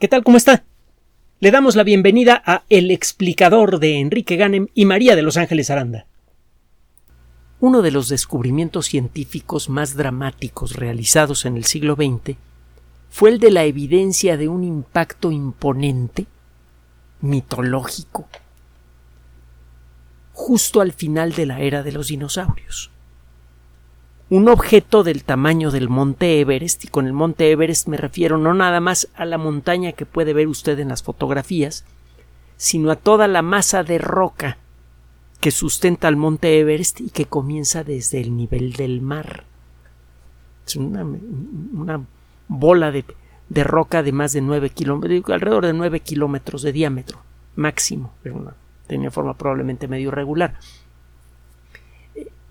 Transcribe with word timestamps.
¿Qué 0.00 0.08
tal? 0.08 0.24
¿Cómo 0.24 0.36
está? 0.36 0.64
Le 1.38 1.52
damos 1.52 1.76
la 1.76 1.84
bienvenida 1.84 2.42
a 2.44 2.64
El 2.68 2.90
explicador 2.90 3.78
de 3.78 4.00
Enrique 4.00 4.34
Ganem 4.34 4.66
y 4.74 4.86
María 4.86 5.14
de 5.14 5.22
Los 5.22 5.36
Ángeles 5.36 5.70
Aranda. 5.70 6.06
Uno 7.60 7.80
de 7.80 7.92
los 7.92 8.08
descubrimientos 8.08 8.86
científicos 8.86 9.68
más 9.68 9.94
dramáticos 9.94 10.74
realizados 10.74 11.44
en 11.44 11.56
el 11.56 11.64
siglo 11.64 11.94
XX 11.94 12.36
fue 13.08 13.30
el 13.30 13.38
de 13.38 13.52
la 13.52 13.64
evidencia 13.64 14.36
de 14.36 14.48
un 14.48 14.64
impacto 14.64 15.30
imponente, 15.30 16.26
mitológico, 17.20 18.26
justo 20.32 20.80
al 20.80 20.92
final 20.92 21.34
de 21.34 21.46
la 21.46 21.60
era 21.60 21.84
de 21.84 21.92
los 21.92 22.08
dinosaurios 22.08 22.90
un 24.30 24.48
objeto 24.48 25.04
del 25.04 25.24
tamaño 25.24 25.70
del 25.70 25.88
monte 25.88 26.40
Everest, 26.40 26.84
y 26.84 26.88
con 26.88 27.06
el 27.06 27.12
monte 27.12 27.50
Everest 27.50 27.88
me 27.88 27.96
refiero 27.96 28.38
no 28.38 28.54
nada 28.54 28.80
más 28.80 29.08
a 29.14 29.24
la 29.24 29.38
montaña 29.38 29.92
que 29.92 30.06
puede 30.06 30.32
ver 30.32 30.48
usted 30.48 30.78
en 30.78 30.88
las 30.88 31.02
fotografías, 31.02 31.84
sino 32.56 32.90
a 32.90 32.96
toda 32.96 33.28
la 33.28 33.42
masa 33.42 33.82
de 33.82 33.98
roca 33.98 34.58
que 35.40 35.50
sustenta 35.50 36.08
al 36.08 36.16
monte 36.16 36.58
Everest 36.58 37.00
y 37.00 37.10
que 37.10 37.26
comienza 37.26 37.84
desde 37.84 38.20
el 38.20 38.34
nivel 38.34 38.72
del 38.72 39.02
mar. 39.02 39.44
Es 40.66 40.76
una, 40.76 41.04
bola 42.48 42.90
de, 42.90 43.04
roca 43.62 44.02
de 44.02 44.12
más 44.12 44.32
de 44.32 44.40
nueve 44.40 44.70
kilómetros, 44.70 45.22
alrededor 45.30 45.66
de 45.66 45.74
nueve 45.74 46.00
kilómetros 46.00 46.62
de 46.62 46.72
diámetro 46.72 47.20
máximo, 47.56 48.14
pero 48.22 48.54
tenía 48.86 49.10
forma 49.10 49.36
probablemente 49.36 49.86
medio 49.86 50.10
regular. 50.10 50.54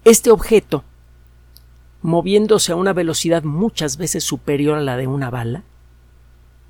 Este 0.06 0.30
objeto 0.30 0.84
moviéndose 2.04 2.74
a 2.74 2.76
una 2.76 2.94
velocidad 2.94 3.44
muchas 3.44 3.98
veces 3.98 4.24
superior 4.26 4.78
a 4.78 4.82
la 4.82 4.98
de 4.98 5.08
una 5.08 5.30
bala, 5.30 5.64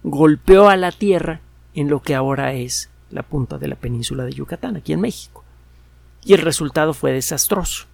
golpeó 0.03 0.69
a 0.69 0.77
la 0.77 0.91
Tierra 0.91 1.41
en 1.73 1.89
lo 1.89 2.01
que 2.01 2.13
ahora 2.13 2.53
es 2.53 2.89
la 3.09 3.23
punta 3.23 3.57
de 3.57 3.67
la 3.67 3.75
península 3.75 4.25
de 4.25 4.33
Yucatán, 4.33 4.77
aquí 4.77 4.93
en 4.93 5.01
México. 5.01 5.43
Y 6.23 6.33
el 6.33 6.41
resultado 6.41 6.93
fue 6.93 7.11
desastroso. 7.11 7.87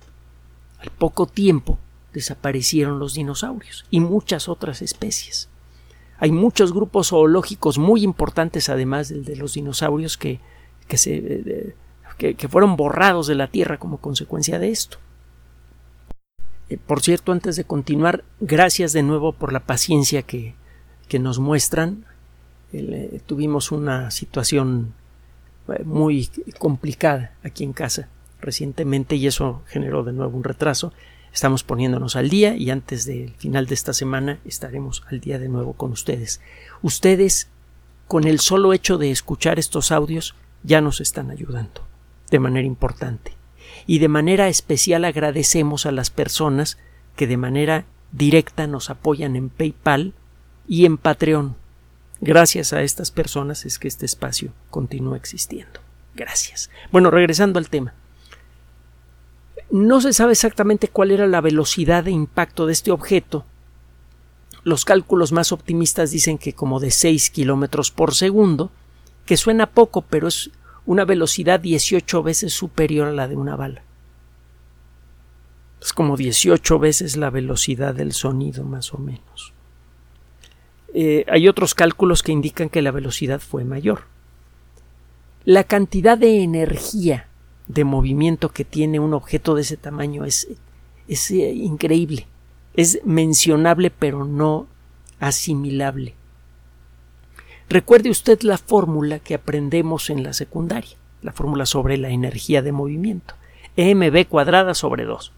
Al 0.80 0.92
poco 0.92 1.28
tiempo 1.28 1.80
desaparecieron 2.14 3.00
los 3.00 3.14
dinosaurios 3.14 3.86
y 3.90 4.02
muchas 4.02 4.50
otras 4.50 4.82
especies. 4.82 5.48
Hay 6.18 6.32
muchos 6.32 6.74
grupos 6.74 7.10
zoológicos 7.10 7.78
muy 7.78 8.04
importantes, 8.04 8.68
además 8.68 9.08
del 9.08 9.24
de 9.24 9.38
los 9.38 9.54
dinosaurios, 9.54 10.18
que, 10.18 10.42
que, 10.90 10.98
se, 10.98 11.74
que 12.18 12.48
fueron 12.50 12.76
borrados 12.76 13.28
de 13.28 13.36
la 13.36 13.48
Tierra 13.48 13.80
como 13.80 13.98
consecuencia 13.98 14.60
de 14.60 14.72
esto. 14.72 14.98
Eh, 16.70 16.78
por 16.78 17.02
cierto, 17.02 17.32
antes 17.32 17.56
de 17.56 17.64
continuar, 17.64 18.24
gracias 18.40 18.94
de 18.94 19.04
nuevo 19.04 19.34
por 19.34 19.52
la 19.52 19.62
paciencia 19.62 20.22
que, 20.22 20.56
nos 21.20 21.40
muestran. 21.40 22.06
Eh, 22.72 23.20
tuvimos 23.26 23.72
una 23.72 24.12
situación 24.12 24.94
eh, 25.68 25.84
muy 25.84 26.30
complicada 26.60 27.34
aquí 27.44 27.64
en 27.64 27.74
casa 27.74 28.10
recientemente 28.42 29.16
y 29.16 29.26
eso 29.26 29.64
generó 29.68 30.04
de 30.04 30.14
nuevo 30.14 30.38
un 30.38 30.44
retraso. 30.44 30.94
Estamos 31.34 31.64
poniéndonos 31.64 32.16
al 32.16 32.30
día 32.30 32.56
y 32.56 32.70
antes 32.70 33.06
del 33.06 33.34
final 33.34 33.66
de 33.66 33.74
esta 33.74 33.94
semana 33.94 34.40
estaremos 34.46 35.04
al 35.10 35.20
día 35.20 35.40
de 35.40 35.50
nuevo 35.50 35.74
con 35.74 35.92
ustedes. 35.92 36.42
Ustedes, 36.84 37.50
con 38.08 38.26
el 38.26 38.40
solo 38.40 38.72
hecho 38.74 39.00
de 39.00 39.10
escuchar 39.10 39.58
estos 39.58 39.92
audios, 39.92 40.36
ya 40.64 40.82
nos 40.82 41.02
están 41.02 41.32
ayudando 41.32 41.88
de 42.30 42.40
manera 42.40 42.68
importante 42.68 43.39
y 43.90 43.98
de 43.98 44.08
manera 44.08 44.50
especial 44.50 45.04
agradecemos 45.04 45.88
a 45.88 45.92
las 45.92 46.12
personas 46.12 46.78
que 47.16 47.26
de 47.26 47.38
manera 47.38 47.86
directa 48.12 48.68
nos 48.68 48.92
apoyan 48.92 49.36
en 49.36 49.50
PayPal 49.50 50.14
y 50.68 50.86
en 50.86 51.00
Patreon. 51.00 51.56
Gracias 52.22 52.72
a 52.72 52.84
estas 52.84 53.10
personas 53.10 53.66
es 53.66 53.80
que 53.80 53.88
este 53.88 54.06
espacio 54.06 54.54
continúa 54.70 55.18
existiendo. 55.18 55.80
Gracias. 56.14 56.70
Bueno, 56.92 57.10
regresando 57.10 57.58
al 57.58 57.70
tema. 57.70 57.96
No 59.72 60.02
se 60.02 60.14
sabe 60.14 60.34
exactamente 60.34 60.90
cuál 60.90 61.10
era 61.10 61.26
la 61.26 61.42
velocidad 61.42 62.04
de 62.04 62.12
impacto 62.12 62.68
de 62.68 62.74
este 62.74 62.92
objeto. 62.92 63.44
Los 64.64 64.86
cálculos 64.86 65.32
más 65.32 65.52
optimistas 65.52 66.12
dicen 66.12 66.38
que 66.38 66.54
como 66.54 66.80
de 66.80 66.92
6 66.92 67.32
kilómetros 67.32 67.90
por 67.90 68.14
segundo, 68.14 68.72
que 69.26 69.36
suena 69.36 69.72
poco, 69.72 70.04
pero 70.04 70.28
es 70.28 70.52
una 70.90 71.06
velocidad 71.06 71.60
18 71.60 72.24
veces 72.24 72.52
superior 72.52 73.10
a 73.10 73.14
la 73.14 73.28
de 73.28 73.36
una 73.36 73.56
bala. 73.56 73.84
Es 75.80 75.94
como 75.94 76.18
18 76.18 76.80
veces 76.80 77.16
la 77.16 77.30
velocidad 77.30 77.94
del 77.94 78.12
sonido, 78.12 78.64
más 78.64 78.92
o 78.92 78.98
menos. 78.98 79.54
Eh, 80.96 81.26
hay 81.30 81.48
otros 81.48 81.76
cálculos 81.76 82.24
que 82.24 82.32
indican 82.32 82.70
que 82.70 82.82
la 82.82 82.90
velocidad 82.90 83.40
fue 83.40 83.66
mayor. 83.66 84.06
La 85.46 85.64
cantidad 85.64 86.18
de 86.18 86.42
energía 86.42 87.28
de 87.68 87.84
movimiento 87.84 88.50
que 88.50 88.66
tiene 88.66 89.00
un 89.00 89.14
objeto 89.14 89.54
de 89.54 89.62
ese 89.62 89.78
tamaño 89.78 90.26
es, 90.26 90.48
es 91.08 91.30
eh, 91.30 91.52
increíble. 91.52 92.26
Es 92.74 93.00
mencionable 93.06 93.92
pero 93.92 94.26
no 94.26 94.66
asimilable. 95.20 96.16
Recuerde 97.70 98.10
usted 98.10 98.42
la 98.42 98.58
fórmula 98.58 99.20
que 99.20 99.36
aprendemos 99.36 100.10
en 100.10 100.24
la 100.24 100.34
secundaria, 100.34 100.98
la 101.22 101.34
fórmula 101.34 101.68
sobre 101.68 101.98
la 101.98 102.10
energía 102.10 102.64
de 102.64 102.72
movimiento, 102.72 103.36
mv 103.78 104.28
cuadrada 104.28 104.74
sobre 104.74 105.06
2. 105.06 105.32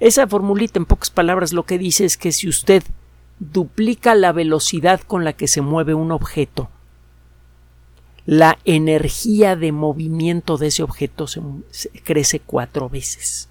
Esa 0.00 0.26
formulita 0.26 0.78
en 0.78 0.86
pocas 0.86 1.10
palabras 1.10 1.52
lo 1.52 1.64
que 1.64 1.78
dice 1.78 2.04
es 2.04 2.16
que 2.16 2.32
si 2.32 2.48
usted 2.48 2.82
duplica 3.38 4.16
la 4.16 4.32
velocidad 4.32 5.00
con 5.00 5.24
la 5.24 5.32
que 5.32 5.46
se 5.46 5.60
mueve 5.60 5.94
un 5.94 6.10
objeto, 6.10 6.68
la 8.26 8.58
energía 8.64 9.56
de 9.56 9.72
movimiento 9.72 10.58
de 10.58 10.66
ese 10.66 10.82
objeto 10.82 11.26
se, 11.26 11.40
crece 12.04 12.40
cuatro 12.40 12.88
veces. 12.88 13.48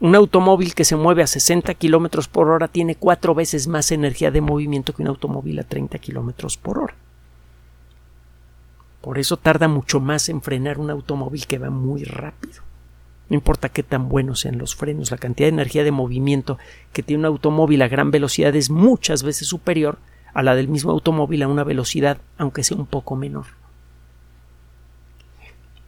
Un 0.00 0.14
automóvil 0.14 0.74
que 0.74 0.84
se 0.84 0.94
mueve 0.94 1.22
a 1.22 1.26
60 1.26 1.74
kilómetros 1.74 2.28
por 2.28 2.48
hora 2.48 2.68
tiene 2.68 2.94
cuatro 2.94 3.34
veces 3.34 3.66
más 3.66 3.90
energía 3.90 4.30
de 4.30 4.40
movimiento 4.40 4.94
que 4.94 5.02
un 5.02 5.08
automóvil 5.08 5.58
a 5.58 5.64
30 5.64 5.98
kilómetros 5.98 6.56
por 6.56 6.78
hora. 6.78 6.94
Por 9.00 9.18
eso 9.18 9.36
tarda 9.36 9.66
mucho 9.66 9.98
más 9.98 10.28
en 10.28 10.40
frenar 10.40 10.78
un 10.78 10.90
automóvil 10.90 11.46
que 11.46 11.58
va 11.58 11.70
muy 11.70 12.04
rápido. 12.04 12.62
No 13.28 13.34
importa 13.34 13.68
qué 13.68 13.82
tan 13.82 14.08
buenos 14.08 14.40
sean 14.40 14.58
los 14.58 14.76
frenos, 14.76 15.10
la 15.10 15.18
cantidad 15.18 15.48
de 15.48 15.54
energía 15.54 15.84
de 15.84 15.90
movimiento 15.90 16.58
que 16.92 17.02
tiene 17.02 17.20
un 17.20 17.26
automóvil 17.26 17.82
a 17.82 17.88
gran 17.88 18.10
velocidad 18.10 18.54
es 18.54 18.70
muchas 18.70 19.22
veces 19.22 19.48
superior 19.48 19.98
a 20.32 20.42
la 20.42 20.54
del 20.54 20.68
mismo 20.68 20.92
automóvil 20.92 21.42
a 21.42 21.48
una 21.48 21.64
velocidad, 21.64 22.18
aunque 22.38 22.62
sea 22.62 22.76
un 22.76 22.86
poco 22.86 23.16
menor. 23.16 23.46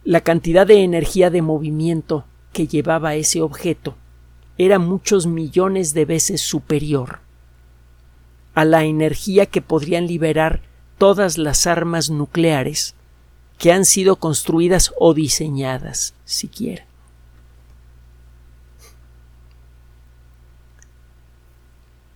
La 0.03 0.21
cantidad 0.21 0.67
de 0.67 0.83
energía 0.83 1.29
de 1.29 1.41
movimiento 1.41 2.25
que 2.53 2.67
llevaba 2.67 3.15
ese 3.15 3.41
objeto 3.41 3.95
era 4.57 4.79
muchos 4.79 5.27
millones 5.27 5.93
de 5.93 6.05
veces 6.05 6.41
superior 6.41 7.19
a 8.53 8.65
la 8.65 8.83
energía 8.83 9.45
que 9.45 9.61
podrían 9.61 10.07
liberar 10.07 10.61
todas 10.97 11.37
las 11.37 11.67
armas 11.67 12.09
nucleares 12.09 12.95
que 13.57 13.71
han 13.71 13.85
sido 13.85 14.17
construidas 14.17 14.93
o 14.99 15.13
diseñadas 15.13 16.13
siquiera. 16.25 16.85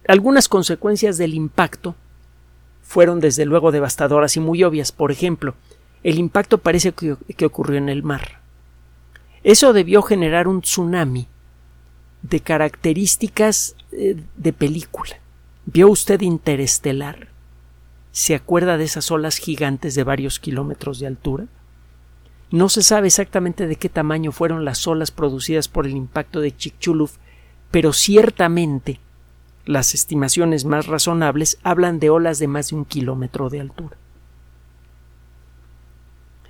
Algunas 0.07 0.47
consecuencias 0.47 1.17
del 1.17 1.33
impacto 1.33 1.95
fueron 2.83 3.19
desde 3.19 3.45
luego 3.45 3.71
devastadoras 3.71 4.37
y 4.37 4.39
muy 4.39 4.63
obvias. 4.63 4.91
Por 4.91 5.11
ejemplo, 5.11 5.55
el 6.03 6.19
impacto 6.19 6.59
parece 6.59 6.91
que, 6.91 7.45
ocurrió 7.45 7.77
en 7.77 7.89
el 7.89 8.03
mar. 8.03 8.44
Eso 9.45 9.73
debió 9.73 10.01
generar 10.01 10.47
un 10.47 10.61
tsunami 10.61 11.27
de 12.23 12.39
características 12.39 13.75
eh, 13.91 14.19
de 14.35 14.53
película. 14.53 15.19
¿Vio 15.67 15.87
usted 15.87 16.21
Interestelar? 16.21 17.27
¿Se 18.11 18.33
acuerda 18.33 18.79
de 18.79 18.85
esas 18.85 19.11
olas 19.11 19.37
gigantes 19.37 19.93
de 19.93 20.03
varios 20.03 20.39
kilómetros 20.39 20.97
de 20.97 21.05
altura? 21.05 21.45
No 22.49 22.69
se 22.69 22.81
sabe 22.81 23.05
exactamente 23.05 23.67
de 23.67 23.75
qué 23.75 23.87
tamaño 23.87 24.31
fueron 24.31 24.65
las 24.65 24.87
olas 24.87 25.11
producidas 25.11 25.67
por 25.67 25.85
el 25.85 25.95
impacto 25.95 26.41
de 26.41 26.57
Chicxulub, 26.57 27.11
pero 27.69 27.93
ciertamente 27.93 28.99
las 29.63 29.93
estimaciones 29.93 30.65
más 30.65 30.87
razonables 30.87 31.59
hablan 31.61 31.99
de 31.99 32.09
olas 32.09 32.39
de 32.39 32.47
más 32.47 32.71
de 32.71 32.77
un 32.77 32.85
kilómetro 32.85 33.51
de 33.51 33.61
altura. 33.61 33.95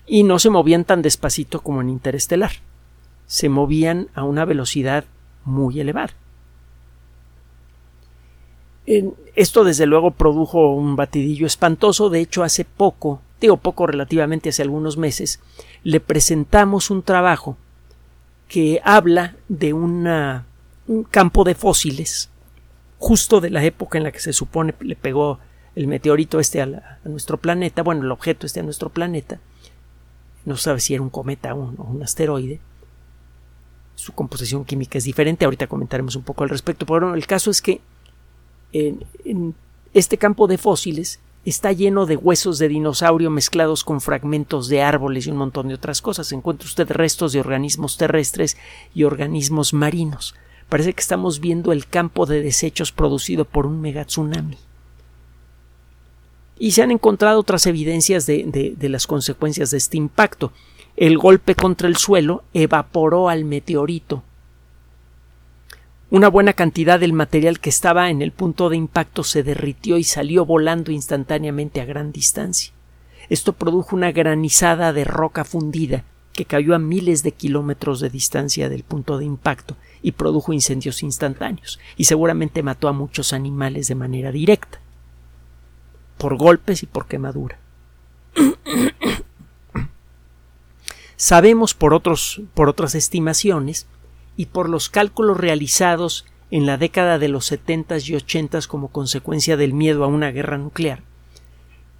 Y 0.07 0.23
no 0.23 0.39
se 0.39 0.49
movían 0.49 0.85
tan 0.85 1.01
despacito 1.01 1.59
como 1.59 1.81
en 1.81 1.89
Interestelar 1.89 2.53
se 3.27 3.49
movían 3.49 4.07
a 4.13 4.23
una 4.23 4.45
velocidad 4.45 5.05
muy 5.43 5.79
elevada. 5.79 6.13
Esto 9.35 9.63
desde 9.63 9.87
luego 9.87 10.11
produjo 10.11 10.73
un 10.73 10.95
batidillo 10.95 11.47
espantoso. 11.47 12.09
De 12.09 12.19
hecho, 12.19 12.43
hace 12.43 12.65
poco, 12.65 13.21
digo 13.41 13.57
poco 13.57 13.87
relativamente 13.87 14.49
hace 14.49 14.61
algunos 14.61 14.97
meses, 14.97 15.39
le 15.83 15.99
presentamos 15.99 16.91
un 16.91 17.01
trabajo 17.01 17.57
que 18.47 18.79
habla 18.83 19.35
de 19.47 19.73
un 19.73 20.07
campo 21.09 21.43
de 21.43 21.55
fósiles 21.55 22.29
justo 22.97 23.41
de 23.41 23.49
la 23.49 23.63
época 23.63 23.97
en 23.97 24.03
la 24.03 24.11
que 24.11 24.19
se 24.19 24.33
supone 24.33 24.73
le 24.79 24.95
pegó 24.95 25.39
el 25.75 25.87
meteorito 25.87 26.39
este 26.39 26.61
a, 26.61 26.99
nuestro 27.03 27.37
planeta, 27.37 27.83
bueno, 27.83 28.03
el 28.03 28.11
objeto 28.11 28.45
este 28.45 28.61
a 28.61 28.63
nuestro 28.63 28.89
planeta, 28.89 29.39
no 30.45 30.57
sabe 30.57 30.79
si 30.79 30.93
era 30.93 31.03
un 31.03 31.09
cometa 31.09 31.53
o 31.53 31.73
un, 31.77 32.01
asteroide, 32.01 32.59
su 33.95 34.13
composición 34.13 34.65
química 34.65 34.97
es 34.97 35.05
diferente, 35.05 35.45
ahorita 35.45 35.67
comentaremos 35.67 36.15
un 36.15 36.23
poco 36.23 36.43
al 36.43 36.49
respecto, 36.49 36.85
pero 36.85 37.01
bueno, 37.01 37.15
el 37.15 37.27
caso 37.27 37.49
es 37.49 37.61
que 37.61 37.81
en 38.73 39.55
este 39.93 40.17
campo 40.17 40.47
de 40.47 40.57
fósiles 40.57 41.19
está 41.45 41.71
lleno 41.71 42.05
de 42.05 42.17
huesos 42.17 42.57
de 42.57 42.67
dinosaurio 42.67 43.29
mezclados 43.29 43.83
con 43.83 44.01
fragmentos 44.01 44.67
de 44.67 44.81
árboles 44.81 45.27
y 45.27 45.31
un 45.31 45.37
montón 45.37 45.67
de 45.67 45.75
otras 45.75 46.01
cosas. 46.01 46.31
Encuentra 46.31 46.65
usted 46.65 46.89
restos 46.91 47.31
de 47.31 47.39
organismos 47.39 47.97
terrestres 47.97 48.57
y 48.93 49.03
organismos 49.03 49.73
marinos. 49.73 50.35
Parece 50.69 50.93
que 50.93 51.01
estamos 51.01 51.39
viendo 51.39 51.71
el 51.71 51.85
campo 51.87 52.25
de 52.25 52.41
desechos 52.41 52.91
producido 52.91 53.45
por 53.45 53.67
un 53.67 53.79
megatsunami. 53.79 54.57
Y 56.57 56.71
se 56.71 56.81
han 56.81 56.91
encontrado 56.91 57.39
otras 57.39 57.67
evidencias 57.67 58.25
de, 58.25 58.75
de 58.75 58.89
las 58.89 59.05
consecuencias 59.05 59.71
de 59.71 59.77
este 59.77 59.97
impacto. 59.97 60.51
El 60.97 61.17
golpe 61.17 61.55
contra 61.55 61.87
el 61.87 61.97
suelo 61.97 62.43
evaporó 62.53 63.29
al 63.29 63.45
meteorito 63.45 64.23
una 66.11 66.29
buena 66.29 66.53
cantidad 66.53 66.99
del 66.99 67.13
material 67.13 67.59
que 67.59 67.69
estaba 67.69 68.09
en 68.09 68.21
el 68.21 68.31
punto 68.31 68.69
de 68.69 68.77
impacto 68.77 69.23
se 69.23 69.41
derritió 69.43 69.97
y 69.97 70.03
salió 70.03 70.45
volando 70.45 70.91
instantáneamente 70.91 71.81
a 71.81 71.85
gran 71.85 72.11
distancia. 72.11 72.71
Esto 73.27 73.53
produjo 73.53 73.95
una 73.95 74.11
granizada 74.11 74.93
de 74.93 75.03
roca 75.03 75.43
fundida 75.43 76.05
que 76.31 76.45
cayó 76.45 76.75
a 76.75 76.79
miles 76.79 77.23
de 77.23 77.31
kilómetros 77.31 77.99
de 77.99 78.09
distancia 78.09 78.69
del 78.69 78.83
punto 78.83 79.17
de 79.17 79.25
impacto 79.25 79.75
y 80.03 80.11
produjo 80.11 80.53
incendios 80.53 81.01
instantáneos 81.01 81.79
y 81.97 82.05
seguramente 82.05 82.61
mató 82.61 82.87
a 82.87 82.93
muchos 82.93 83.33
animales 83.33 83.87
de 83.87 83.95
manera 83.95 84.31
directa 84.31 84.79
por 86.17 86.37
golpes 86.37 86.83
y 86.83 86.85
por 86.85 87.07
quemadura. 87.07 87.57
Sabemos 91.17 91.73
por 91.73 91.93
otros 91.93 92.41
por 92.53 92.69
otras 92.69 92.95
estimaciones 92.95 93.87
y 94.37 94.47
por 94.47 94.69
los 94.69 94.89
cálculos 94.89 95.37
realizados 95.37 96.25
en 96.51 96.65
la 96.65 96.77
década 96.77 97.19
de 97.19 97.29
los 97.29 97.45
70 97.45 97.97
y 98.05 98.15
80 98.15 98.59
como 98.67 98.89
consecuencia 98.89 99.57
del 99.57 99.73
miedo 99.73 100.03
a 100.03 100.07
una 100.07 100.31
guerra 100.31 100.57
nuclear, 100.57 101.01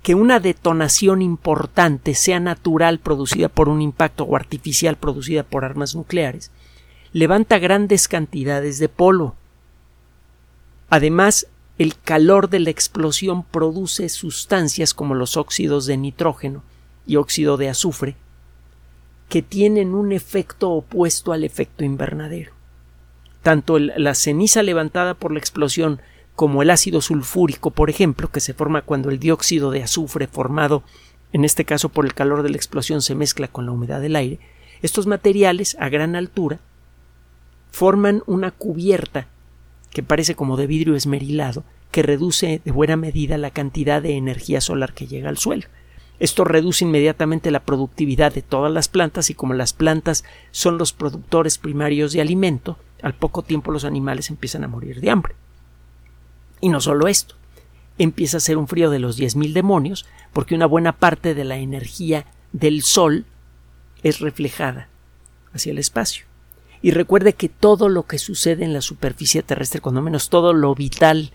que 0.04 0.16
una 0.16 0.40
detonación 0.40 1.22
importante, 1.22 2.14
sea 2.14 2.40
natural 2.40 3.00
producida 3.00 3.50
por 3.50 3.70
un 3.70 3.82
impacto 3.82 4.24
o 4.24 4.36
artificial 4.36 4.98
producida 4.98 5.44
por 5.44 5.66
armas 5.66 5.96
nucleares, 5.96 6.52
levanta 7.12 7.60
grandes 7.60 8.08
cantidades 8.08 8.78
de 8.78 8.90
polvo. 8.90 9.36
Además, 10.90 11.48
el 11.78 11.98
calor 11.98 12.50
de 12.50 12.60
la 12.60 12.70
explosión 12.70 13.44
produce 13.44 14.10
sustancias 14.10 14.94
como 14.94 15.16
los 15.16 15.38
óxidos 15.38 15.86
de 15.86 15.98
nitrógeno 15.98 16.64
y 17.08 17.16
óxido 17.16 17.58
de 17.58 17.70
azufre, 17.70 18.16
que 19.30 19.42
tienen 19.42 19.94
un 19.94 20.12
efecto 20.12 20.72
opuesto 20.72 21.34
al 21.34 21.44
efecto 21.44 21.84
invernadero. 21.84 22.52
Tanto 23.42 23.80
la 23.80 24.16
ceniza 24.16 24.64
levantada 24.64 25.14
por 25.14 25.32
la 25.32 25.40
explosión 25.40 26.02
como 26.36 26.62
el 26.62 26.70
ácido 26.70 27.02
sulfúrico, 27.02 27.72
por 27.72 27.90
ejemplo, 27.90 28.30
que 28.30 28.40
se 28.40 28.54
forma 28.54 28.82
cuando 28.82 29.10
el 29.10 29.20
dióxido 29.20 29.72
de 29.72 29.84
azufre 29.84 30.28
formado 30.28 30.84
en 31.36 31.44
este 31.44 31.66
caso 31.66 31.90
por 31.90 32.06
el 32.06 32.14
calor 32.14 32.44
de 32.44 32.50
la 32.50 32.56
explosión 32.56 33.02
se 33.02 33.14
mezcla 33.14 33.50
con 33.50 33.66
la 33.66 33.74
humedad 33.74 34.00
del 34.00 34.16
aire, 34.16 34.40
estos 34.82 35.06
materiales 35.06 35.76
a 35.82 35.90
gran 35.90 36.16
altura 36.16 36.60
forman 37.72 38.24
una 38.26 38.52
cubierta 38.52 39.28
que 39.90 40.02
parece 40.02 40.36
como 40.36 40.56
de 40.56 40.66
vidrio 40.66 40.96
esmerilado 40.96 41.66
que 41.92 42.04
reduce 42.04 42.62
de 42.64 42.72
buena 42.72 42.96
medida 42.96 43.38
la 43.38 43.52
cantidad 43.52 44.02
de 44.02 44.16
energía 44.16 44.62
solar 44.62 44.94
que 44.94 45.08
llega 45.08 45.28
al 45.28 45.38
suelo. 45.38 45.68
Esto 46.20 46.44
reduce 46.46 46.86
inmediatamente 46.86 47.52
la 47.52 47.60
productividad 47.62 48.34
de 48.34 48.42
todas 48.42 48.72
las 48.72 48.88
plantas 48.88 49.30
y 49.30 49.34
como 49.34 49.54
las 49.54 49.74
plantas 49.74 50.24
son 50.52 50.78
los 50.78 50.94
productores 50.94 51.58
primarios 51.58 52.14
de 52.14 52.22
alimento, 52.22 52.78
al 53.02 53.14
poco 53.14 53.42
tiempo 53.42 53.72
los 53.72 53.86
animales 53.86 54.30
empiezan 54.30 54.64
a 54.64 54.68
morir 54.68 55.02
de 55.02 55.10
hambre. 55.10 55.36
Y 56.62 56.70
no 56.70 56.80
solo 56.80 57.08
esto, 57.08 57.36
empieza 57.98 58.38
a 58.38 58.42
ser 58.42 58.58
un 58.58 58.68
frío 58.68 58.90
de 58.90 59.00
los 59.00 59.18
diez 59.18 59.36
mil 59.36 59.54
demonios 59.54 60.06
porque 60.34 60.56
una 60.56 60.66
buena 60.66 60.94
parte 60.94 61.36
de 61.36 61.44
la 61.44 61.58
energía 61.58 62.26
del 62.52 62.82
sol 62.82 63.26
es 64.04 64.20
reflejada 64.20 64.88
hacia 65.54 65.72
el 65.72 65.78
espacio. 65.78 66.26
Y 66.82 66.92
recuerde 66.92 67.34
que 67.34 67.50
todo 67.50 67.90
lo 67.90 68.04
que 68.04 68.20
sucede 68.20 68.64
en 68.64 68.74
la 68.74 68.82
superficie 68.82 69.44
terrestre, 69.44 69.82
cuando 69.82 70.02
menos 70.02 70.30
todo 70.30 70.54
lo 70.54 70.76
vital 70.76 71.32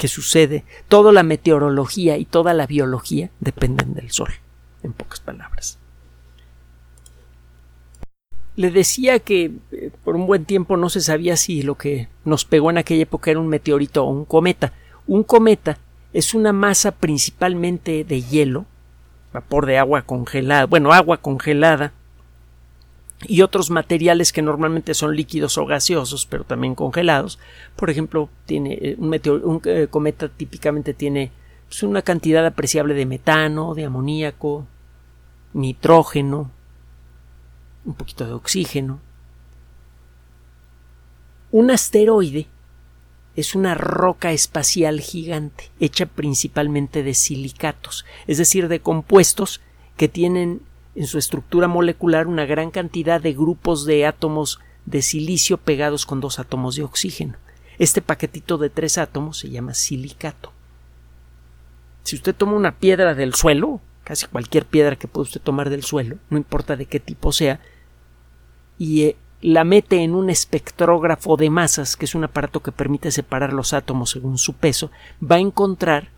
que 0.00 0.08
sucede, 0.08 0.64
toda 0.88 1.12
la 1.12 1.22
meteorología 1.22 2.16
y 2.16 2.24
toda 2.24 2.54
la 2.54 2.66
biología 2.66 3.28
dependen 3.38 3.92
del 3.92 4.10
Sol, 4.10 4.30
en 4.82 4.94
pocas 4.94 5.20
palabras. 5.20 5.78
Le 8.56 8.70
decía 8.70 9.18
que 9.18 9.52
eh, 9.72 9.90
por 10.02 10.16
un 10.16 10.26
buen 10.26 10.46
tiempo 10.46 10.78
no 10.78 10.88
se 10.88 11.02
sabía 11.02 11.36
si 11.36 11.62
lo 11.62 11.74
que 11.74 12.08
nos 12.24 12.46
pegó 12.46 12.70
en 12.70 12.78
aquella 12.78 13.02
época 13.02 13.30
era 13.30 13.40
un 13.40 13.48
meteorito 13.48 14.02
o 14.02 14.08
un 14.08 14.24
cometa. 14.24 14.72
Un 15.06 15.22
cometa 15.22 15.76
es 16.14 16.32
una 16.32 16.54
masa 16.54 16.92
principalmente 16.92 18.02
de 18.02 18.22
hielo, 18.22 18.64
vapor 19.34 19.66
de 19.66 19.76
agua 19.76 20.00
congelada, 20.00 20.64
bueno, 20.64 20.94
agua 20.94 21.18
congelada, 21.18 21.92
y 23.26 23.42
otros 23.42 23.70
materiales 23.70 24.32
que 24.32 24.42
normalmente 24.42 24.94
son 24.94 25.14
líquidos 25.14 25.58
o 25.58 25.66
gaseosos, 25.66 26.26
pero 26.26 26.44
también 26.44 26.74
congelados. 26.74 27.38
Por 27.76 27.90
ejemplo, 27.90 28.30
tiene 28.46 28.78
eh, 28.80 28.96
un, 28.98 29.60
eh, 29.64 29.88
cometa 29.90 30.28
típicamente 30.28 30.94
tiene 30.94 31.30
pues, 31.68 31.82
una 31.82 32.02
cantidad 32.02 32.44
apreciable 32.46 32.94
de 32.94 33.06
metano, 33.06 33.74
de 33.74 33.84
amoníaco, 33.84 34.66
nitrógeno, 35.52 36.50
un 37.84 37.94
poquito 37.94 38.26
de 38.26 38.32
oxígeno. 38.32 39.00
Un 41.52 41.70
asteroide 41.70 42.46
es 43.36 43.54
una 43.54 43.74
roca 43.74 44.32
espacial 44.32 45.00
gigante, 45.00 45.70
hecha 45.78 46.06
principalmente 46.06 47.02
de 47.02 47.14
silicatos, 47.14 48.04
es 48.26 48.38
decir, 48.38 48.68
de 48.68 48.80
compuestos 48.80 49.60
que 49.96 50.08
tienen 50.08 50.62
en 51.00 51.06
su 51.06 51.16
estructura 51.16 51.66
molecular 51.66 52.26
una 52.26 52.44
gran 52.44 52.70
cantidad 52.70 53.22
de 53.22 53.32
grupos 53.32 53.86
de 53.86 54.04
átomos 54.04 54.60
de 54.84 55.00
silicio 55.00 55.56
pegados 55.56 56.04
con 56.04 56.20
dos 56.20 56.38
átomos 56.38 56.76
de 56.76 56.82
oxígeno. 56.82 57.38
Este 57.78 58.02
paquetito 58.02 58.58
de 58.58 58.68
tres 58.68 58.98
átomos 58.98 59.38
se 59.38 59.48
llama 59.48 59.72
silicato. 59.72 60.52
Si 62.02 62.16
usted 62.16 62.34
toma 62.34 62.52
una 62.52 62.76
piedra 62.76 63.14
del 63.14 63.32
suelo, 63.32 63.80
casi 64.04 64.26
cualquier 64.26 64.66
piedra 64.66 64.96
que 64.96 65.08
pueda 65.08 65.22
usted 65.22 65.40
tomar 65.40 65.70
del 65.70 65.84
suelo, 65.84 66.18
no 66.28 66.36
importa 66.36 66.76
de 66.76 66.84
qué 66.84 67.00
tipo 67.00 67.32
sea, 67.32 67.60
y 68.76 69.04
eh, 69.04 69.16
la 69.40 69.64
mete 69.64 70.02
en 70.04 70.14
un 70.14 70.28
espectrógrafo 70.28 71.38
de 71.38 71.48
masas, 71.48 71.96
que 71.96 72.04
es 72.04 72.14
un 72.14 72.24
aparato 72.24 72.60
que 72.60 72.72
permite 72.72 73.10
separar 73.10 73.54
los 73.54 73.72
átomos 73.72 74.10
según 74.10 74.36
su 74.36 74.52
peso, 74.52 74.90
va 75.18 75.36
a 75.36 75.40
encontrar 75.40 76.10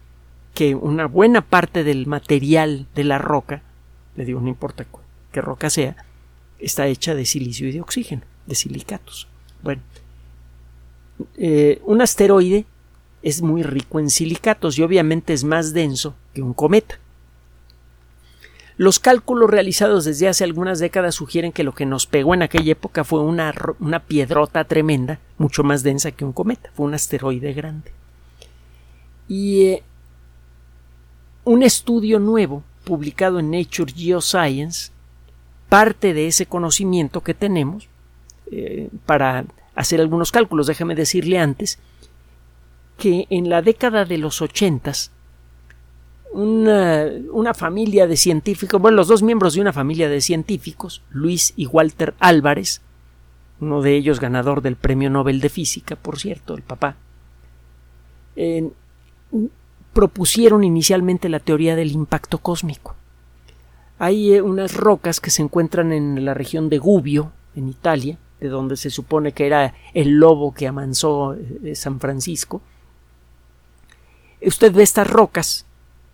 que 0.54 0.74
una 0.74 1.06
buena 1.06 1.40
parte 1.40 1.84
del 1.84 2.08
material 2.08 2.88
de 2.96 3.04
la 3.04 3.18
roca 3.18 3.62
le 4.16 4.24
digo, 4.24 4.40
no 4.40 4.48
importa 4.48 4.86
qué 5.32 5.40
roca 5.40 5.70
sea, 5.70 5.96
está 6.58 6.86
hecha 6.86 7.14
de 7.14 7.24
silicio 7.24 7.68
y 7.68 7.72
de 7.72 7.80
oxígeno, 7.80 8.22
de 8.46 8.54
silicatos. 8.54 9.28
Bueno, 9.62 9.82
eh, 11.36 11.80
un 11.84 12.00
asteroide 12.00 12.66
es 13.22 13.42
muy 13.42 13.62
rico 13.62 14.00
en 14.00 14.10
silicatos 14.10 14.78
y 14.78 14.82
obviamente 14.82 15.32
es 15.32 15.44
más 15.44 15.72
denso 15.72 16.14
que 16.34 16.42
un 16.42 16.54
cometa. 16.54 16.98
Los 18.76 18.98
cálculos 18.98 19.50
realizados 19.50 20.04
desde 20.04 20.28
hace 20.28 20.44
algunas 20.44 20.78
décadas 20.78 21.14
sugieren 21.14 21.52
que 21.52 21.62
lo 21.62 21.72
que 21.72 21.86
nos 21.86 22.06
pegó 22.06 22.34
en 22.34 22.42
aquella 22.42 22.72
época 22.72 23.04
fue 23.04 23.20
una, 23.20 23.54
una 23.78 24.00
piedrota 24.00 24.64
tremenda, 24.64 25.20
mucho 25.38 25.62
más 25.62 25.82
densa 25.82 26.10
que 26.10 26.24
un 26.24 26.32
cometa, 26.32 26.70
fue 26.74 26.86
un 26.86 26.94
asteroide 26.94 27.52
grande. 27.52 27.92
Y 29.28 29.64
eh, 29.66 29.82
un 31.44 31.62
estudio 31.62 32.18
nuevo 32.18 32.64
publicado 32.84 33.38
en 33.38 33.50
Nature 33.50 33.92
Geoscience 33.92 34.90
parte 35.68 36.12
de 36.12 36.26
ese 36.26 36.46
conocimiento 36.46 37.22
que 37.22 37.34
tenemos 37.34 37.88
eh, 38.50 38.90
para 39.06 39.46
hacer 39.74 40.00
algunos 40.00 40.30
cálculos. 40.30 40.66
Déjame 40.66 40.94
decirle 40.94 41.38
antes 41.38 41.78
que 42.98 43.26
en 43.30 43.48
la 43.48 43.62
década 43.62 44.04
de 44.04 44.18
los 44.18 44.42
ochentas 44.42 45.10
una, 46.32 47.06
una, 47.30 47.54
familia 47.54 48.06
de 48.06 48.16
científicos, 48.16 48.80
bueno, 48.80 48.96
los 48.96 49.08
dos 49.08 49.22
miembros 49.22 49.54
de 49.54 49.60
una 49.60 49.72
familia 49.72 50.08
de 50.08 50.20
científicos, 50.20 51.02
Luis 51.10 51.52
y 51.56 51.66
Walter 51.66 52.14
Álvarez, 52.20 52.80
uno 53.60 53.82
de 53.82 53.96
ellos 53.96 54.18
ganador 54.18 54.62
del 54.62 54.76
Premio 54.76 55.10
Nobel 55.10 55.40
de 55.40 55.48
Física, 55.48 55.94
por 55.96 56.18
cierto, 56.18 56.54
el 56.54 56.62
papá, 56.62 56.96
propusieron 59.92 60.64
inicialmente 60.64 61.28
la 61.28 61.40
teoría 61.40 61.76
del 61.76 61.92
impacto 61.92 62.38
cósmico. 62.38 62.94
Hay 63.98 64.34
eh, 64.34 64.42
unas 64.42 64.74
rocas 64.74 65.20
que 65.20 65.30
se 65.30 65.42
encuentran 65.42 65.92
en 65.92 66.24
la 66.24 66.34
región 66.34 66.68
de 66.68 66.78
Gubbio, 66.78 67.32
en 67.54 67.68
Italia, 67.68 68.18
de 68.40 68.48
donde 68.48 68.76
se 68.76 68.90
supone 68.90 69.32
que 69.32 69.46
era 69.46 69.74
el 69.94 70.18
lobo 70.18 70.52
que 70.52 70.66
amansó 70.66 71.34
eh, 71.34 71.74
San 71.76 72.00
Francisco. 72.00 72.60
usted 74.44 74.72
ve 74.72 74.82
estas 74.82 75.08
rocas 75.08 75.64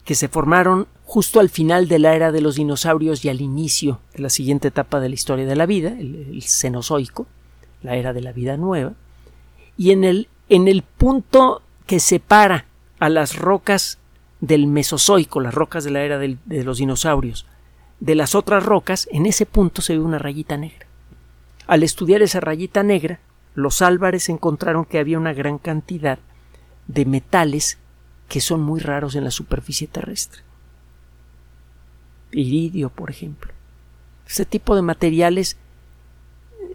que 0.04 0.14
se 0.14 0.28
formaron 0.28 0.86
justo 1.04 1.40
al 1.40 1.48
final 1.48 1.88
de 1.88 1.98
la 1.98 2.14
era 2.14 2.30
de 2.32 2.42
los 2.42 2.56
dinosaurios 2.56 3.24
y 3.24 3.30
al 3.30 3.40
inicio 3.40 4.00
de 4.14 4.22
la 4.22 4.28
siguiente 4.28 4.68
etapa 4.68 5.00
de 5.00 5.08
la 5.08 5.14
historia 5.14 5.46
de 5.46 5.56
la 5.56 5.64
vida, 5.64 5.88
el, 5.88 6.42
Cenozoico, 6.42 7.26
la 7.82 7.96
era 7.96 8.12
de 8.12 8.20
la 8.20 8.32
vida 8.32 8.58
nueva, 8.58 8.92
y 9.78 9.92
en 9.92 10.04
el, 10.04 10.28
en 10.50 10.68
el 10.68 10.82
punto 10.82 11.62
que 11.86 11.98
separa 11.98 12.66
a 12.98 13.08
las 13.08 13.36
rocas 13.36 13.98
del 14.40 14.66
Mesozoico, 14.66 15.40
las 15.40 15.54
rocas 15.54 15.84
de 15.84 15.90
la 15.90 16.02
era 16.02 16.18
de 16.18 16.38
los 16.64 16.78
dinosaurios, 16.78 17.46
de 18.00 18.14
las 18.14 18.34
otras 18.34 18.64
rocas, 18.64 19.08
en 19.10 19.26
ese 19.26 19.46
punto 19.46 19.82
se 19.82 19.94
ve 19.94 20.00
una 20.00 20.18
rayita 20.18 20.56
negra. 20.56 20.86
Al 21.66 21.82
estudiar 21.82 22.22
esa 22.22 22.40
rayita 22.40 22.82
negra, 22.82 23.20
los 23.54 23.82
álvares 23.82 24.28
encontraron 24.28 24.84
que 24.84 24.98
había 24.98 25.18
una 25.18 25.32
gran 25.32 25.58
cantidad 25.58 26.18
de 26.86 27.04
metales 27.04 27.78
que 28.28 28.40
son 28.40 28.60
muy 28.62 28.80
raros 28.80 29.14
en 29.14 29.24
la 29.24 29.30
superficie 29.30 29.88
terrestre. 29.88 30.42
Iridio, 32.30 32.90
por 32.90 33.10
ejemplo. 33.10 33.52
Ese 34.28 34.44
tipo 34.44 34.76
de 34.76 34.82
materiales 34.82 35.56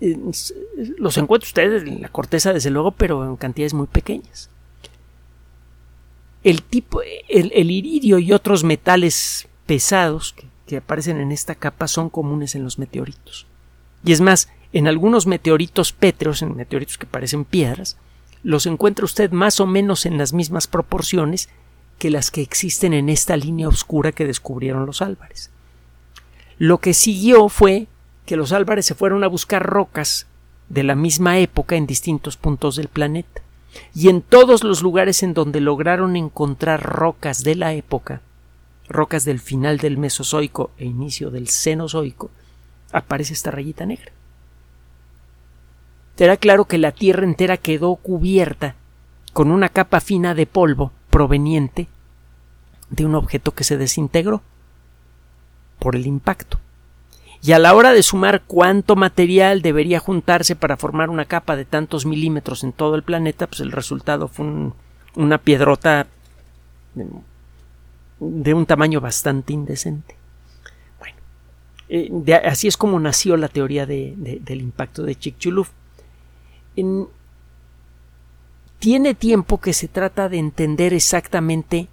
eh, 0.02 0.18
los 0.98 1.18
encuentra 1.18 1.48
ustedes 1.48 1.84
en 1.84 2.02
la 2.02 2.10
corteza, 2.10 2.52
desde 2.54 2.72
luego, 2.72 2.92
pero 2.92 3.24
en 3.24 3.36
cantidades 3.38 3.74
muy 3.74 3.88
pequeñas. 3.88 4.50
El 6.44 6.62
tipo, 6.62 7.02
el, 7.30 7.72
iridio 7.72 8.20
y 8.20 8.34
otros 8.34 8.64
metales 8.64 9.48
pesados 9.66 10.34
que, 10.34 10.48
que 10.68 10.78
aparecen 10.78 11.20
en 11.20 11.32
esta 11.32 11.56
capa 11.56 11.88
son 11.88 12.10
comunes 12.10 12.56
en 12.56 12.64
los 12.64 12.80
meteoritos. 12.80 13.48
Y 14.04 14.12
es 14.12 14.22
más, 14.22 14.50
en 14.74 14.88
algunos 14.88 15.28
meteoritos 15.28 15.94
pétreos, 15.94 16.42
en 16.42 16.56
meteoritos 16.56 16.98
que 16.98 17.06
parecen 17.06 17.46
piedras, 17.46 17.98
los 18.42 18.66
encuentra 18.66 19.06
usted 19.06 19.32
más 19.32 19.60
o 19.60 19.68
menos 19.68 20.06
en 20.06 20.18
las 20.18 20.34
mismas 20.34 20.68
proporciones 20.68 21.48
que 21.98 22.10
las 22.10 22.32
que 22.32 22.42
existen 22.42 22.94
en 22.94 23.08
esta 23.08 23.38
línea 23.38 23.70
oscura 23.70 24.12
que 24.12 24.26
descubrieron 24.26 24.86
los 24.86 25.02
Álvarez. 25.02 25.52
Lo 26.58 26.80
que 26.80 26.94
siguió 26.94 27.48
fue 27.50 27.88
que 28.26 28.36
los 28.36 28.52
Álvarez 28.52 28.86
se 28.86 28.96
fueron 28.96 29.24
a 29.24 29.28
buscar 29.28 29.64
rocas 29.64 30.28
de 30.70 30.84
la 30.84 30.96
misma 30.96 31.40
época 31.40 31.76
en 31.76 31.88
distintos 31.88 32.36
puntos 32.36 32.76
del 32.76 32.88
planeta. 32.88 33.43
Y 33.94 34.10
en 34.10 34.22
todos 34.22 34.64
los 34.64 34.82
lugares 34.82 35.24
en 35.24 35.34
donde 35.34 35.62
lograron 35.62 36.16
encontrar 36.16 36.82
rocas 36.82 37.44
de 37.44 37.56
la 37.56 37.74
época, 37.74 38.22
rocas 38.88 39.26
del 39.26 39.40
final 39.40 39.78
del 39.78 39.98
Mesozoico 39.98 40.72
e 40.78 40.86
inicio 40.86 41.32
del 41.32 41.50
Cenozoico, 41.50 42.32
aparece 42.92 43.34
esta 43.34 43.52
rayita 43.52 43.86
negra 43.86 44.12
será 46.16 46.38
claro 46.38 46.66
que 46.66 46.78
la 46.78 46.92
Tierra 46.92 47.24
entera 47.24 47.58
quedó 47.58 47.96
cubierta 47.96 48.76
con 49.34 49.52
una 49.52 49.70
capa 49.70 50.00
fina 50.00 50.36
de 50.36 50.46
polvo 50.46 50.92
proveniente 51.10 51.88
de 52.90 53.06
un 53.06 53.16
objeto 53.16 53.54
que 53.54 53.64
se 53.64 53.78
desintegró 53.78 54.42
por 55.80 55.96
el 55.96 56.06
impacto. 56.06 56.60
Y 57.44 57.52
a 57.52 57.60
la 57.60 57.76
hora 57.76 57.92
de 57.92 58.02
sumar 58.04 58.44
cuánto 58.48 58.96
material 58.96 59.62
debería 59.62 60.00
juntarse 60.00 60.56
para 60.56 60.78
formar 60.78 61.10
una 61.10 61.26
capa 61.26 61.56
de 61.58 61.66
tantos 61.66 62.06
milímetros 62.06 62.64
en 62.64 62.72
todo 62.72 62.96
el 62.96 63.04
planeta, 63.04 63.48
pues 63.48 63.60
el 63.60 63.74
resultado 63.74 64.30
fue 64.30 64.72
una 65.16 65.38
piedrota 65.40 66.08
de 68.20 68.54
un 68.54 68.66
tamaño 68.66 69.02
bastante 69.02 69.52
indecente. 69.52 70.16
Bueno, 71.00 71.18
eh, 71.90 72.42
así 72.46 72.70
es 72.70 72.78
como 72.78 72.98
nació 73.00 73.36
la 73.36 73.50
teoría 73.50 73.86
del 73.86 74.62
impacto 74.62 75.04
de 75.04 75.16
Chicxulub 75.16 75.68
tiene 78.80 79.14
tiempo 79.14 79.62
que 79.62 79.72
se 79.72 79.88
trata 79.88 80.28
de 80.28 80.38
entender 80.38 80.94
exactamente 80.94 81.88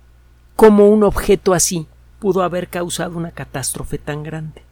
cómo 0.57 0.89
un 0.89 1.05
objeto 1.05 1.55
así 1.55 1.87
pudo 2.19 2.43
haber 2.43 2.67
causado 2.67 3.17
una 3.17 3.31
catástrofe 3.31 3.97
tan 3.97 4.25
grande. 4.25 4.63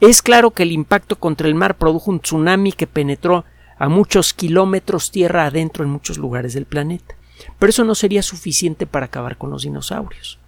Es 0.00 0.22
claro 0.22 0.50
que 0.52 0.62
el 0.62 0.72
impacto 0.72 1.16
contra 1.16 1.46
el 1.46 1.54
mar 1.54 1.76
produjo 1.76 2.10
un 2.10 2.20
tsunami 2.20 2.72
que 2.72 2.86
penetró 2.86 3.44
a 3.78 3.88
muchos 3.88 4.32
kilómetros 4.32 5.10
tierra 5.10 5.46
adentro 5.46 5.84
en 5.84 5.90
muchos 5.90 6.16
lugares 6.16 6.54
del 6.54 6.66
planeta, 6.66 7.14
pero 7.58 7.70
eso 7.70 7.84
no 7.84 7.94
sería 7.94 8.22
suficiente 8.22 8.86
para 8.86 9.06
acabar 9.06 9.36
con 9.36 9.50
los 9.50 9.62
dinosaurios. 9.62 10.38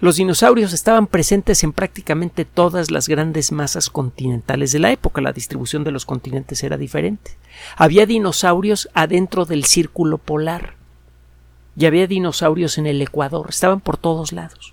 Los 0.00 0.16
dinosaurios 0.16 0.72
estaban 0.72 1.08
presentes 1.08 1.64
en 1.64 1.72
prácticamente 1.72 2.44
todas 2.44 2.92
las 2.92 3.08
grandes 3.08 3.50
masas 3.50 3.90
continentales 3.90 4.70
de 4.70 4.78
la 4.78 4.92
época. 4.92 5.20
La 5.20 5.32
distribución 5.32 5.82
de 5.82 5.90
los 5.90 6.06
continentes 6.06 6.62
era 6.62 6.76
diferente. 6.76 7.32
Había 7.76 8.06
dinosaurios 8.06 8.88
adentro 8.94 9.44
del 9.44 9.64
círculo 9.64 10.18
polar. 10.18 10.74
Y 11.76 11.86
había 11.86 12.06
dinosaurios 12.06 12.78
en 12.78 12.86
el 12.86 13.02
Ecuador. 13.02 13.46
Estaban 13.48 13.80
por 13.80 13.96
todos 13.96 14.30
lados. 14.30 14.72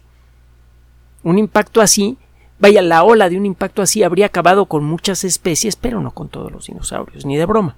Un 1.23 1.39
impacto 1.39 1.81
así, 1.81 2.19
vaya, 2.59 2.81
la 2.81 3.03
ola 3.03 3.29
de 3.29 3.37
un 3.37 3.45
impacto 3.45 3.81
así 3.81 4.03
habría 4.03 4.27
acabado 4.27 4.65
con 4.65 4.83
muchas 4.83 5.23
especies, 5.23 5.75
pero 5.75 6.01
no 6.01 6.11
con 6.11 6.29
todos 6.29 6.51
los 6.51 6.67
dinosaurios, 6.67 7.25
ni 7.25 7.37
de 7.37 7.45
broma. 7.45 7.75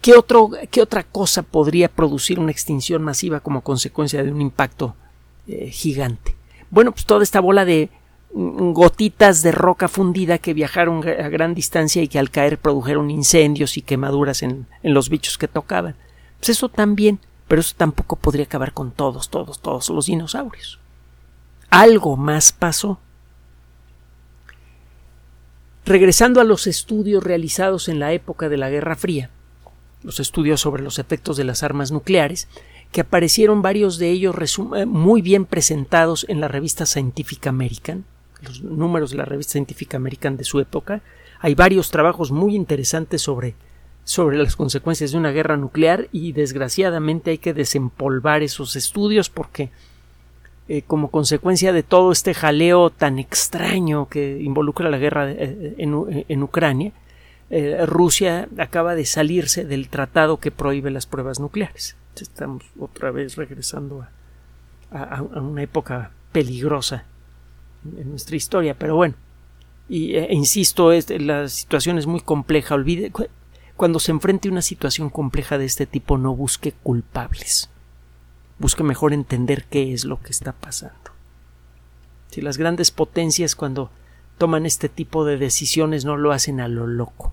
¿Qué, 0.00 0.14
otro, 0.14 0.50
¿Qué 0.70 0.82
otra 0.82 1.02
cosa 1.02 1.42
podría 1.42 1.88
producir 1.88 2.38
una 2.38 2.50
extinción 2.50 3.02
masiva 3.02 3.40
como 3.40 3.62
consecuencia 3.62 4.22
de 4.22 4.32
un 4.32 4.40
impacto 4.40 4.94
eh, 5.46 5.70
gigante? 5.70 6.34
Bueno, 6.70 6.92
pues 6.92 7.04
toda 7.04 7.22
esta 7.22 7.40
bola 7.40 7.64
de 7.64 7.90
mm, 8.34 8.72
gotitas 8.72 9.42
de 9.42 9.52
roca 9.52 9.88
fundida 9.88 10.38
que 10.38 10.54
viajaron 10.54 11.06
a 11.06 11.28
gran 11.28 11.54
distancia 11.54 12.02
y 12.02 12.08
que 12.08 12.18
al 12.18 12.30
caer 12.30 12.58
produjeron 12.58 13.10
incendios 13.10 13.76
y 13.76 13.82
quemaduras 13.82 14.42
en, 14.42 14.66
en 14.82 14.94
los 14.94 15.08
bichos 15.08 15.38
que 15.38 15.48
tocaban. 15.48 15.96
Pues 16.38 16.50
eso 16.50 16.68
también, 16.68 17.18
pero 17.48 17.60
eso 17.60 17.74
tampoco 17.76 18.16
podría 18.16 18.44
acabar 18.44 18.72
con 18.72 18.92
todos, 18.92 19.28
todos, 19.28 19.60
todos 19.60 19.88
los 19.90 20.06
dinosaurios. 20.06 20.78
Algo 21.70 22.16
más 22.16 22.50
pasó. 22.50 22.98
Regresando 25.84 26.40
a 26.40 26.44
los 26.44 26.66
estudios 26.66 27.22
realizados 27.22 27.88
en 27.88 28.00
la 28.00 28.12
época 28.12 28.48
de 28.48 28.56
la 28.56 28.70
Guerra 28.70 28.96
Fría, 28.96 29.30
los 30.02 30.18
estudios 30.18 30.60
sobre 30.60 30.82
los 30.82 30.98
efectos 30.98 31.36
de 31.36 31.44
las 31.44 31.62
armas 31.62 31.92
nucleares, 31.92 32.48
que 32.90 33.02
aparecieron 33.02 33.62
varios 33.62 33.98
de 33.98 34.10
ellos 34.10 34.34
eh, 34.76 34.84
muy 34.84 35.22
bien 35.22 35.46
presentados 35.46 36.26
en 36.28 36.40
la 36.40 36.48
revista 36.48 36.86
Scientific 36.86 37.46
American, 37.46 38.04
los 38.42 38.62
números 38.62 39.10
de 39.10 39.18
la 39.18 39.24
revista 39.24 39.52
Scientific 39.52 39.94
American 39.94 40.36
de 40.36 40.44
su 40.44 40.58
época. 40.58 41.02
Hay 41.38 41.54
varios 41.54 41.90
trabajos 41.90 42.32
muy 42.32 42.56
interesantes 42.56 43.22
sobre, 43.22 43.54
sobre 44.02 44.38
las 44.38 44.56
consecuencias 44.56 45.12
de 45.12 45.18
una 45.18 45.30
guerra 45.30 45.56
nuclear 45.56 46.08
y 46.10 46.32
desgraciadamente 46.32 47.30
hay 47.30 47.38
que 47.38 47.54
desempolvar 47.54 48.42
esos 48.42 48.74
estudios 48.74 49.30
porque 49.30 49.70
eh, 50.72 50.82
como 50.86 51.10
consecuencia 51.10 51.72
de 51.72 51.82
todo 51.82 52.12
este 52.12 52.32
jaleo 52.32 52.90
tan 52.90 53.18
extraño 53.18 54.08
que 54.08 54.40
involucra 54.40 54.88
la 54.88 54.98
guerra 54.98 55.28
eh, 55.28 55.74
en 55.76 56.42
Ucrania, 56.44 56.92
eh, 57.50 57.84
Rusia 57.86 58.48
acaba 58.56 58.94
de 58.94 59.04
salirse 59.04 59.64
del 59.64 59.88
tratado 59.88 60.36
que 60.36 60.52
prohíbe 60.52 60.92
las 60.92 61.06
pruebas 61.06 61.40
nucleares. 61.40 61.96
Estamos 62.14 62.62
otra 62.78 63.10
vez 63.10 63.34
regresando 63.34 64.06
a, 64.92 65.22
una 65.22 65.64
época 65.64 66.12
peligrosa 66.30 67.04
en 67.98 68.10
nuestra 68.10 68.36
historia, 68.36 68.74
pero 68.78 68.94
bueno. 68.94 69.16
Y 69.88 70.14
e 70.14 70.32
insisto, 70.32 70.92
la 70.92 71.48
situación 71.48 71.98
es 71.98 72.06
muy 72.06 72.20
compleja. 72.20 72.76
Olvide, 72.76 73.10
cuando 73.76 73.98
se 73.98 74.12
enfrente 74.12 74.46
a 74.46 74.52
una 74.52 74.62
situación 74.62 75.10
compleja 75.10 75.58
de 75.58 75.64
este 75.64 75.86
tipo, 75.86 76.16
no 76.16 76.36
busque 76.36 76.70
culpables. 76.84 77.70
Busque 78.60 78.84
mejor 78.84 79.12
entender 79.12 79.64
qué 79.64 79.92
es 79.92 80.04
lo 80.04 80.22
que 80.22 80.30
está 80.30 80.52
pasando. 80.52 80.94
Si 82.30 82.40
las 82.40 82.58
grandes 82.58 82.92
potencias 82.92 83.56
cuando 83.56 83.90
toman 84.38 84.66
este 84.66 84.88
tipo 84.88 85.24
de 85.24 85.36
decisiones 85.36 86.04
no 86.04 86.16
lo 86.16 86.30
hacen 86.30 86.60
a 86.60 86.68
lo 86.68 86.86
loco 86.86 87.32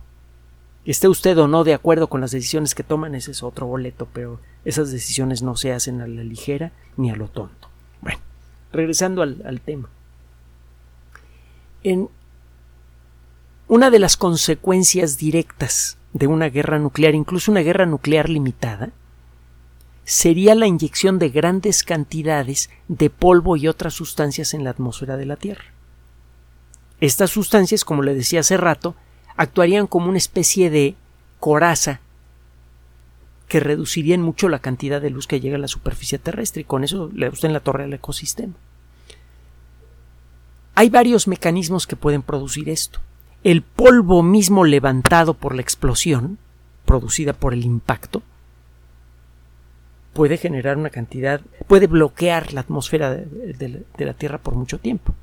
esté 0.91 1.07
usted 1.07 1.38
o 1.38 1.48
no 1.48 1.63
de 1.63 1.74
acuerdo 1.74 2.07
con 2.07 2.22
las 2.22 2.31
decisiones 2.31 2.74
que 2.74 2.84
toman, 2.84 3.13
ese 3.13 3.31
es 3.31 3.43
otro 3.43 3.67
boleto, 3.67 4.07
pero 4.13 4.39
esas 4.63 4.91
decisiones 4.91 5.41
no 5.41 5.55
se 5.57 5.74
hacen 5.74 6.01
a 6.01 6.07
la 6.07 6.24
ligera 6.24 6.72
ni 6.96 7.12
a 7.12 7.15
lo 7.15 7.27
tonto. 7.27 7.69
Bueno, 8.01 8.19
regresando 8.72 9.22
al, 9.22 9.62
tema. 9.62 9.89
En 11.84 12.10
una 13.67 13.89
de 13.89 14.00
las 14.00 14.15
consecuencias 14.15 15.17
directas 15.17 15.98
de 16.13 16.27
una 16.27 16.48
guerra 16.48 16.79
nuclear, 16.79 17.15
incluso 17.15 17.51
una 17.51 17.62
guerra 17.62 17.86
nuclear 17.86 18.29
limitada, 18.29 18.91
sería 20.08 20.56
la 20.56 20.68
inyección 20.68 21.20
de 21.20 21.28
grandes 21.28 21.84
cantidades 21.84 22.70
de 22.88 23.10
polvo 23.10 23.58
y 23.58 23.68
otras 23.68 23.94
sustancias 23.94 24.54
en 24.54 24.64
la 24.64 24.70
atmósfera 24.70 25.18
de 25.18 25.26
la 25.26 25.36
Tierra. 25.36 25.66
Estas 27.02 27.30
sustancias, 27.30 27.84
como 27.84 28.04
le 28.04 28.16
decía 28.16 28.40
hace 28.40 28.56
rato, 28.56 28.96
actuarían 29.36 29.86
como 29.86 30.08
una 30.08 30.18
especie 30.18 30.70
de 30.70 30.96
coraza 31.42 32.00
que 33.50 33.60
reducirían 33.60 34.22
mucho 34.22 34.48
la 34.48 34.60
cantidad 34.60 35.02
de 35.02 35.10
luz 35.10 35.28
que 35.28 35.42
llega 35.42 35.58
a 35.58 35.60
la 35.60 35.68
superficie 35.68 36.18
terrestre 36.18 36.62
y 36.62 36.66
con 36.66 36.86
eso 36.86 37.12
le 37.14 37.28
usted 37.28 37.50
en 37.50 37.54
la 37.54 37.60
torre 37.60 37.84
al 37.84 37.94
ecosistema. 37.94 38.54
Hay 40.74 40.90
varios 40.90 41.28
mecanismos 41.28 41.86
que 41.86 41.98
pueden 41.98 42.22
producir 42.22 42.70
esto. 42.70 43.02
El 43.44 43.62
polvo 43.62 44.24
mismo 44.24 44.64
levantado 44.64 45.34
por 45.34 45.54
la 45.54 45.62
explosión, 45.62 46.38
producida 46.86 47.34
por 47.34 47.54
el 47.54 47.66
impacto, 47.66 48.24
puede 50.18 50.38
generar 50.38 50.78
una 50.78 50.90
cantidad, 50.90 51.42
puede 51.68 51.86
bloquear 51.86 52.52
la 52.52 52.62
atmósfera 52.62 53.12
de, 53.12 53.84
la 54.00 54.14
Tierra 54.14 54.40
por 54.40 54.56
mucho 54.56 54.80
tiempo. 54.80 55.14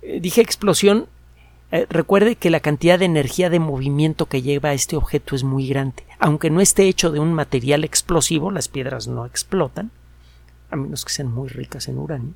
Eh, 0.00 0.20
dije 0.22 0.40
explosión, 0.40 1.06
eh, 1.70 1.84
recuerde 1.90 2.36
que 2.36 2.48
la 2.48 2.60
cantidad 2.60 2.98
de 2.98 3.04
energía 3.04 3.50
de 3.50 3.58
movimiento 3.58 4.24
que 4.24 4.40
lleva 4.40 4.72
este 4.72 4.96
objeto 4.96 5.36
es 5.36 5.44
muy 5.44 5.68
grande. 5.68 6.02
Aunque 6.18 6.48
no 6.48 6.62
esté 6.62 6.84
hecho 6.84 7.10
de 7.10 7.20
un 7.20 7.34
material 7.34 7.84
explosivo, 7.84 8.50
las 8.50 8.68
piedras 8.68 9.06
no 9.06 9.26
explotan, 9.26 9.90
a 10.70 10.76
menos 10.76 11.04
que 11.04 11.12
sean 11.12 11.30
muy 11.30 11.50
ricas 11.50 11.88
en 11.88 11.98
uranio. 11.98 12.32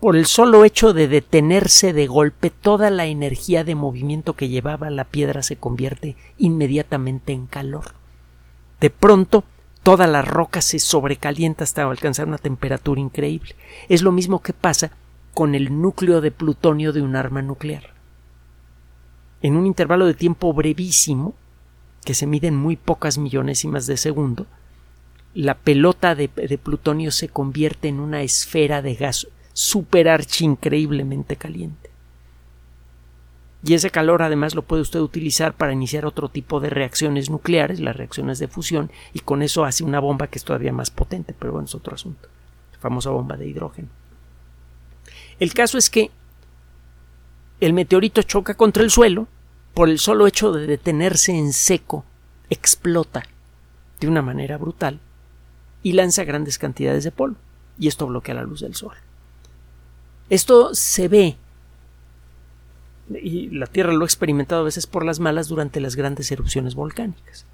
Por 0.00 0.16
el 0.16 0.26
solo 0.26 0.64
hecho 0.64 0.92
de 0.92 1.06
detenerse 1.06 1.92
de 1.92 2.08
golpe, 2.08 2.50
toda 2.50 2.90
la 2.90 3.06
energía 3.06 3.62
de 3.62 3.76
movimiento 3.76 4.32
que 4.32 4.48
llevaba 4.48 4.90
la 4.90 5.04
piedra 5.04 5.44
se 5.44 5.54
convierte 5.54 6.16
inmediatamente 6.38 7.32
en 7.32 7.46
calor. 7.46 8.00
De 8.80 8.88
pronto, 8.88 9.44
toda 9.82 10.06
la 10.06 10.22
roca 10.22 10.60
se 10.60 10.78
sobrecalienta 10.78 11.64
hasta 11.64 11.82
alcanzar 11.82 12.28
una 12.28 12.38
temperatura 12.38 13.00
increíble. 13.00 13.54
Es 13.88 14.02
lo 14.02 14.12
mismo 14.12 14.42
que 14.42 14.52
pasa 14.52 14.92
con 15.34 15.54
el 15.54 15.80
núcleo 15.80 16.20
de 16.20 16.30
plutonio 16.30 16.92
de 16.92 17.02
un 17.02 17.16
arma 17.16 17.42
nuclear. 17.42 17.94
En 19.42 19.56
un 19.56 19.66
intervalo 19.66 20.06
de 20.06 20.14
tiempo 20.14 20.52
brevísimo, 20.52 21.34
que 22.04 22.14
se 22.14 22.26
mide 22.26 22.48
en 22.48 22.56
muy 22.56 22.76
pocas 22.76 23.18
millonésimas 23.18 23.86
de 23.86 23.96
segundo, 23.96 24.46
la 25.34 25.54
pelota 25.54 26.14
de, 26.14 26.28
plutonio 26.28 27.10
se 27.10 27.28
convierte 27.28 27.88
en 27.88 28.00
una 28.00 28.22
esfera 28.22 28.82
de 28.82 28.94
gas 28.94 29.28
superarchi 29.52 30.44
increíblemente 30.44 31.36
caliente. 31.36 31.89
Y 33.62 33.74
ese 33.74 33.90
calor 33.90 34.22
además 34.22 34.54
lo 34.54 34.62
puede 34.62 34.82
usted 34.82 35.00
utilizar 35.00 35.54
para 35.54 35.72
iniciar 35.72 36.06
otro 36.06 36.28
tipo 36.30 36.60
de 36.60 36.70
reacciones 36.70 37.28
nucleares, 37.28 37.78
las 37.80 37.96
reacciones 37.96 38.38
de 38.38 38.48
fusión, 38.48 38.90
y 39.12 39.20
con 39.20 39.42
eso 39.42 39.64
hace 39.64 39.84
una 39.84 40.00
bomba 40.00 40.28
que 40.28 40.38
es 40.38 40.44
todavía 40.44 40.72
más 40.72 40.90
potente, 40.90 41.34
pero 41.38 41.52
bueno, 41.52 41.66
es 41.66 41.74
otro 41.74 41.94
asunto. 41.94 42.28
La 42.72 42.78
famosa 42.78 43.10
bomba 43.10 43.36
de 43.36 43.46
hidrógeno. 43.46 43.88
El 45.38 45.52
caso 45.52 45.76
es 45.76 45.90
que 45.90 46.10
el 47.60 47.74
meteorito 47.74 48.22
choca 48.22 48.54
contra 48.54 48.82
el 48.82 48.90
suelo, 48.90 49.28
por 49.74 49.88
el 49.88 49.98
solo 49.98 50.26
hecho 50.26 50.52
de 50.52 50.66
detenerse 50.66 51.32
en 51.32 51.52
seco, 51.52 52.04
explota 52.48 53.24
de 54.00 54.08
una 54.08 54.22
manera 54.22 54.56
brutal 54.56 54.98
y 55.82 55.92
lanza 55.92 56.24
grandes 56.24 56.58
cantidades 56.58 57.04
de 57.04 57.12
polvo, 57.12 57.36
y 57.78 57.88
esto 57.88 58.06
bloquea 58.06 58.34
la 58.34 58.42
luz 58.42 58.60
del 58.60 58.74
sol. 58.74 58.94
Esto 60.30 60.74
se 60.74 61.08
ve 61.08 61.36
y 63.10 63.48
la 63.50 63.66
Tierra 63.66 63.92
lo 63.92 64.04
ha 64.04 64.06
experimentado 64.06 64.62
a 64.62 64.64
veces 64.64 64.86
por 64.86 65.04
las 65.04 65.20
malas 65.20 65.48
durante 65.48 65.80
las 65.80 65.96
grandes 65.96 66.30
erupciones 66.30 66.74
volcánicas. 66.74 67.46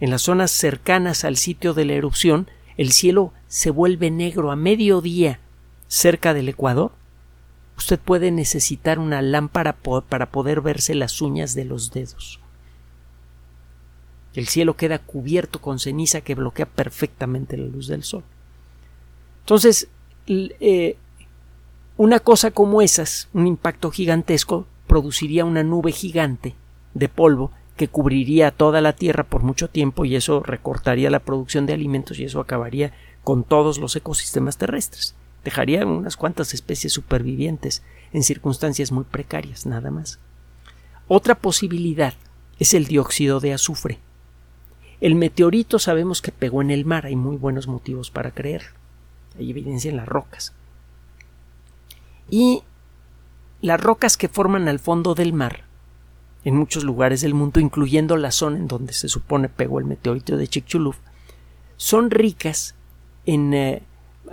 En 0.00 0.10
las 0.10 0.22
zonas 0.22 0.50
cercanas 0.50 1.24
al 1.24 1.36
sitio 1.36 1.72
de 1.72 1.84
la 1.84 1.94
erupción, 1.94 2.48
el 2.76 2.92
cielo 2.92 3.32
se 3.48 3.70
vuelve 3.70 4.10
negro 4.10 4.50
a 4.50 4.56
mediodía 4.56 5.40
cerca 5.88 6.34
del 6.34 6.48
Ecuador. 6.48 6.92
Usted 7.78 7.98
puede 7.98 8.30
necesitar 8.30 8.98
una 8.98 9.22
lámpara 9.22 9.76
para 10.08 10.30
poder 10.30 10.60
verse 10.60 10.94
las 10.94 11.22
uñas 11.22 11.54
de 11.54 11.64
los 11.64 11.92
dedos. 11.92 12.40
El 14.34 14.48
cielo 14.48 14.76
queda 14.76 14.98
cubierto 14.98 15.62
con 15.62 15.78
ceniza 15.78 16.20
que 16.20 16.34
bloquea 16.34 16.66
perfectamente 16.66 17.56
la 17.56 17.66
luz 17.66 17.86
del 17.86 18.02
sol. 18.02 18.22
Entonces, 19.40 19.88
eh, 20.26 20.98
una 21.98 22.20
cosa 22.20 22.50
como 22.50 22.82
esas, 22.82 23.28
un 23.32 23.46
impacto 23.46 23.90
gigantesco, 23.90 24.66
produciría 24.86 25.46
una 25.46 25.62
nube 25.62 25.92
gigante 25.92 26.54
de 26.92 27.08
polvo 27.08 27.52
que 27.78 27.88
cubriría 27.88 28.50
toda 28.50 28.82
la 28.82 28.92
Tierra 28.92 29.24
por 29.24 29.42
mucho 29.42 29.68
tiempo 29.68 30.04
y 30.04 30.14
eso 30.14 30.42
recortaría 30.42 31.08
la 31.08 31.20
producción 31.20 31.64
de 31.64 31.72
alimentos 31.72 32.18
y 32.18 32.24
eso 32.24 32.40
acabaría 32.40 32.92
con 33.24 33.44
todos 33.44 33.78
los 33.78 33.96
ecosistemas 33.96 34.58
terrestres. 34.58 35.14
Dejaría 35.42 35.86
unas 35.86 36.18
cuantas 36.18 36.52
especies 36.52 36.92
supervivientes 36.92 37.82
en 38.12 38.22
circunstancias 38.22 38.92
muy 38.92 39.04
precarias, 39.04 39.64
nada 39.64 39.90
más. 39.90 40.18
Otra 41.08 41.34
posibilidad 41.34 42.12
es 42.58 42.74
el 42.74 42.86
dióxido 42.86 43.40
de 43.40 43.54
azufre. 43.54 44.00
El 45.00 45.14
meteorito 45.14 45.78
sabemos 45.78 46.20
que 46.20 46.32
pegó 46.32 46.60
en 46.60 46.70
el 46.70 46.84
mar, 46.84 47.06
hay 47.06 47.16
muy 47.16 47.36
buenos 47.36 47.68
motivos 47.68 48.10
para 48.10 48.32
creer. 48.32 48.64
Hay 49.38 49.50
evidencia 49.50 49.90
en 49.90 49.96
las 49.96 50.08
rocas 50.08 50.52
y 52.30 52.62
las 53.60 53.80
rocas 53.80 54.16
que 54.16 54.28
forman 54.28 54.68
al 54.68 54.78
fondo 54.78 55.14
del 55.14 55.32
mar 55.32 55.64
en 56.44 56.56
muchos 56.56 56.84
lugares 56.84 57.22
del 57.22 57.34
mundo, 57.34 57.58
incluyendo 57.58 58.16
la 58.16 58.30
zona 58.30 58.58
en 58.58 58.68
donde 58.68 58.92
se 58.92 59.08
supone 59.08 59.48
pegó 59.48 59.80
el 59.80 59.84
meteorito 59.84 60.36
de 60.36 60.46
Chicxulub, 60.46 60.94
son 61.76 62.10
ricas 62.10 62.76
en 63.26 63.52
eh, 63.52 63.82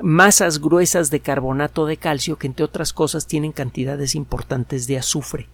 masas 0.02 0.60
gruesas 0.60 1.10
de 1.10 1.22
carbonato 1.22 1.88
de 1.88 1.98
calcio 1.98 2.38
que 2.38 2.48
entre 2.48 2.66
otras 2.66 2.94
cosas 2.94 3.26
tienen 3.26 3.52
cantidades 3.52 4.14
importantes 4.14 4.86
de 4.86 5.00
azufre. 5.00 5.48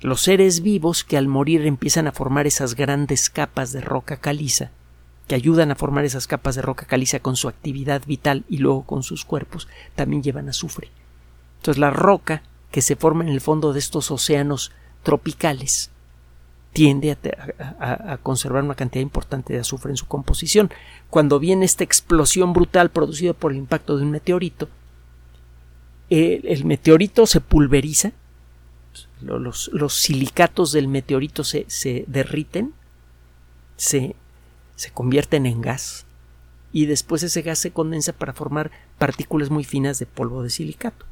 Los 0.00 0.20
seres 0.20 0.60
vivos 0.60 1.02
que 1.02 1.16
al 1.16 1.26
morir 1.26 1.66
empiezan 1.66 2.06
a 2.06 2.12
formar 2.12 2.46
esas 2.46 2.74
grandes 2.74 3.30
capas 3.30 3.72
de 3.72 3.80
roca 3.80 4.18
caliza 4.18 4.70
que 5.28 5.34
ayudan 5.34 5.70
a 5.70 5.76
formar 5.76 6.06
esas 6.06 6.26
capas 6.26 6.56
de 6.56 6.62
roca 6.62 6.86
caliza 6.86 7.20
con 7.20 7.36
su 7.36 7.48
actividad 7.48 8.02
vital 8.06 8.44
y 8.48 8.58
luego 8.58 8.82
con 8.82 9.02
sus 9.02 9.26
cuerpos, 9.26 9.68
también 9.94 10.22
llevan 10.22 10.48
azufre. 10.48 10.88
Entonces 11.58 11.78
la 11.78 11.90
roca 11.90 12.42
que 12.70 12.82
se 12.82 12.96
forma 12.96 13.24
en 13.24 13.30
el 13.30 13.42
fondo 13.42 13.72
de 13.74 13.78
estos 13.78 14.10
océanos 14.10 14.72
tropicales 15.02 15.90
tiende 16.72 17.16
a, 17.80 18.18
conservar 18.22 18.62
una 18.62 18.74
cantidad 18.74 19.02
importante 19.02 19.52
de 19.52 19.60
azufre 19.60 19.90
en 19.90 19.96
su 19.96 20.06
composición. 20.06 20.70
Cuando 21.10 21.38
viene 21.38 21.64
esta 21.64 21.84
explosión 21.84 22.52
brutal 22.52 22.90
producida 22.90 23.34
por 23.34 23.52
el 23.52 23.58
impacto 23.58 23.96
de 23.96 24.04
un 24.04 24.10
meteorito, 24.10 24.68
el, 26.08 26.64
meteorito 26.64 27.26
se 27.26 27.40
pulveriza, 27.40 28.12
los, 29.20 29.68
los 29.74 29.94
silicatos 29.94 30.72
del 30.72 30.88
meteorito 30.88 31.44
se, 31.44 31.66
se 31.68 32.04
derriten, 32.06 32.72
se 33.76 34.14
se 34.78 34.92
convierten 34.92 35.44
en 35.44 35.60
gas 35.60 36.06
y 36.72 36.86
después 36.86 37.24
ese 37.24 37.42
gas 37.42 37.58
se 37.58 37.72
condensa 37.72 38.12
para 38.12 38.32
formar 38.32 38.70
partículas 38.96 39.50
muy 39.50 39.64
finas 39.64 39.98
de 39.98 40.06
polvo 40.06 40.44
de 40.44 40.50
silicato. 40.50 41.04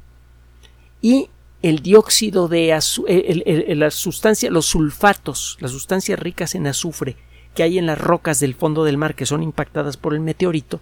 Y 1.02 1.30
el 1.62 1.80
dióxido 1.80 2.46
de 2.46 2.72
azufre, 2.72 3.74
la 3.74 3.90
sustancia, 3.90 4.52
los 4.52 4.66
sulfatos, 4.66 5.56
las 5.58 5.72
sustancias 5.72 6.16
ricas 6.16 6.54
en 6.54 6.68
azufre 6.68 7.16
que 7.56 7.64
hay 7.64 7.78
en 7.78 7.86
las 7.86 7.98
rocas 8.00 8.38
del 8.38 8.54
fondo 8.54 8.84
del 8.84 8.98
mar 8.98 9.16
que 9.16 9.26
son 9.26 9.42
impactadas 9.42 9.96
por 9.96 10.14
el 10.14 10.20
meteorito, 10.20 10.80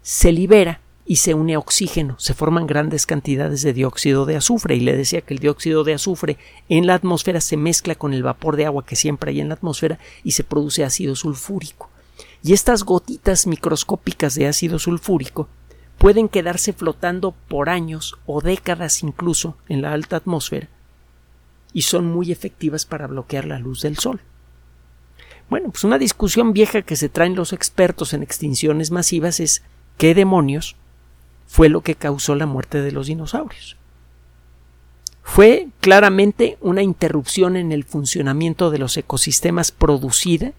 se 0.00 0.32
libera 0.32 0.80
y 1.04 1.16
se 1.16 1.34
une 1.34 1.56
a 1.56 1.58
oxígeno, 1.58 2.18
se 2.18 2.32
forman 2.32 2.66
grandes 2.66 3.04
cantidades 3.04 3.60
de 3.60 3.74
dióxido 3.74 4.24
de 4.24 4.36
azufre 4.36 4.76
y 4.76 4.80
le 4.80 4.96
decía 4.96 5.20
que 5.20 5.34
el 5.34 5.40
dióxido 5.40 5.84
de 5.84 5.92
azufre 5.92 6.38
en 6.70 6.86
la 6.86 6.94
atmósfera 6.94 7.42
se 7.42 7.58
mezcla 7.58 7.96
con 7.96 8.14
el 8.14 8.22
vapor 8.22 8.56
de 8.56 8.64
agua 8.64 8.86
que 8.86 8.96
siempre 8.96 9.32
hay 9.32 9.42
en 9.42 9.48
la 9.48 9.56
atmósfera 9.56 9.98
y 10.22 10.30
se 10.30 10.44
produce 10.44 10.84
ácido 10.84 11.14
sulfúrico 11.16 11.90
y 12.44 12.52
estas 12.52 12.84
gotitas 12.84 13.46
microscópicas 13.46 14.34
de 14.34 14.46
ácido 14.46 14.78
sulfúrico 14.78 15.48
pueden 15.96 16.28
quedarse 16.28 16.74
flotando 16.74 17.32
por 17.48 17.70
años 17.70 18.16
o 18.26 18.42
décadas 18.42 19.02
incluso 19.02 19.56
en 19.66 19.80
la 19.80 19.92
alta 19.92 20.16
atmósfera 20.16 20.68
y 21.72 21.82
son 21.82 22.06
muy 22.06 22.30
efectivas 22.30 22.84
para 22.84 23.06
bloquear 23.06 23.46
la 23.46 23.58
luz 23.58 23.80
del 23.80 23.96
sol. 23.96 24.20
Bueno, 25.48 25.70
pues 25.70 25.84
una 25.84 25.98
discusión 25.98 26.52
vieja 26.52 26.82
que 26.82 26.96
se 26.96 27.08
traen 27.08 27.34
los 27.34 27.54
expertos 27.54 28.12
en 28.12 28.22
extinciones 28.22 28.90
masivas 28.90 29.40
es 29.40 29.62
qué 29.96 30.14
demonios 30.14 30.76
fue 31.46 31.70
lo 31.70 31.80
que 31.80 31.94
causó 31.94 32.34
la 32.34 32.46
muerte 32.46 32.82
de 32.82 32.92
los 32.92 33.06
dinosaurios. 33.06 33.78
Fue 35.22 35.68
claramente 35.80 36.58
una 36.60 36.82
interrupción 36.82 37.56
en 37.56 37.72
el 37.72 37.84
funcionamiento 37.84 38.70
de 38.70 38.78
los 38.78 38.96
ecosistemas 38.98 39.72
producida 39.72 40.52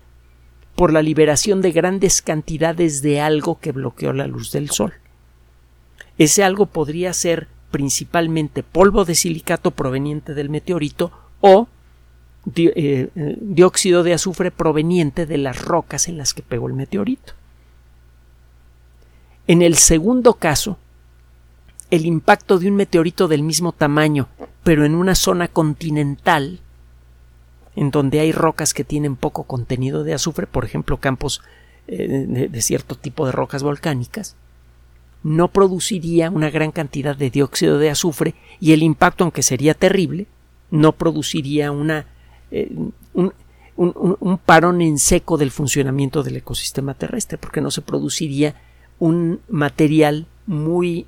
por 0.76 0.92
la 0.92 1.02
liberación 1.02 1.62
de 1.62 1.72
grandes 1.72 2.22
cantidades 2.22 3.02
de 3.02 3.22
algo 3.22 3.60
que 3.60 3.72
bloqueó 3.72 4.14
la 4.14 4.28
luz 4.28 4.52
del 4.52 4.70
sol. 4.70 4.94
Ese 6.18 6.44
algo 6.44 6.66
podría 6.66 7.14
ser 7.14 7.48
principalmente 7.72 8.64
polvo 8.64 9.06
de 9.06 9.16
silicato 9.16 9.72
proveniente 9.72 10.34
del 10.34 10.50
meteorito 10.50 11.12
o 11.42 11.68
eh, 12.56 13.10
dióxido 13.42 14.04
de 14.04 14.14
azufre 14.14 14.52
proveniente 14.52 15.26
de 15.26 15.38
las 15.38 15.62
rocas 15.62 16.08
en 16.08 16.18
las 16.18 16.34
que 16.34 16.44
pegó 16.44 16.68
el 16.68 16.74
meteorito. 16.74 17.34
En 19.48 19.62
el 19.62 19.76
segundo 19.76 20.36
caso, 20.36 20.78
el 21.92 22.06
impacto 22.06 22.60
de 22.60 22.68
un 22.68 22.76
meteorito 22.76 23.28
del 23.28 23.44
mismo 23.44 23.72
tamaño, 23.72 24.28
pero 24.64 24.86
en 24.86 24.96
una 24.96 25.16
zona 25.16 25.48
continental, 25.48 26.60
en 27.76 27.92
donde 27.92 28.20
hay 28.20 28.32
rocas 28.32 28.74
que 28.74 28.84
tienen 28.84 29.16
poco 29.16 29.44
contenido 29.44 30.04
de 30.04 30.14
azufre, 30.14 30.48
por 30.48 30.66
ejemplo 30.66 30.98
campos 30.98 31.42
eh, 31.88 32.48
de, 32.50 32.62
cierto 32.62 32.96
tipo 32.96 33.26
de 33.26 33.32
rocas 33.32 33.64
volcánicas, 33.64 34.36
no 35.24 35.50
produciría 35.50 36.30
una 36.30 36.50
gran 36.50 36.72
cantidad 36.72 37.16
de 37.16 37.30
dióxido 37.30 37.78
de 37.78 37.90
azufre 37.90 38.36
y 38.60 38.74
el 38.74 38.84
impacto, 38.84 39.24
aunque 39.24 39.44
sería 39.44 39.74
terrible, 39.74 40.28
no 40.72 40.94
produciría 40.94 41.72
eh, 42.52 42.76
un, 43.14 44.40
parón 44.46 44.82
en 44.82 44.98
seco 45.00 45.38
del 45.38 45.52
funcionamiento 45.52 46.24
del 46.24 46.38
ecosistema 46.38 46.94
terrestre, 46.94 47.38
porque 47.38 47.62
no 47.62 47.72
se 47.72 47.82
produciría 47.82 48.56
un 49.00 49.42
material 49.50 50.28
muy 50.48 51.06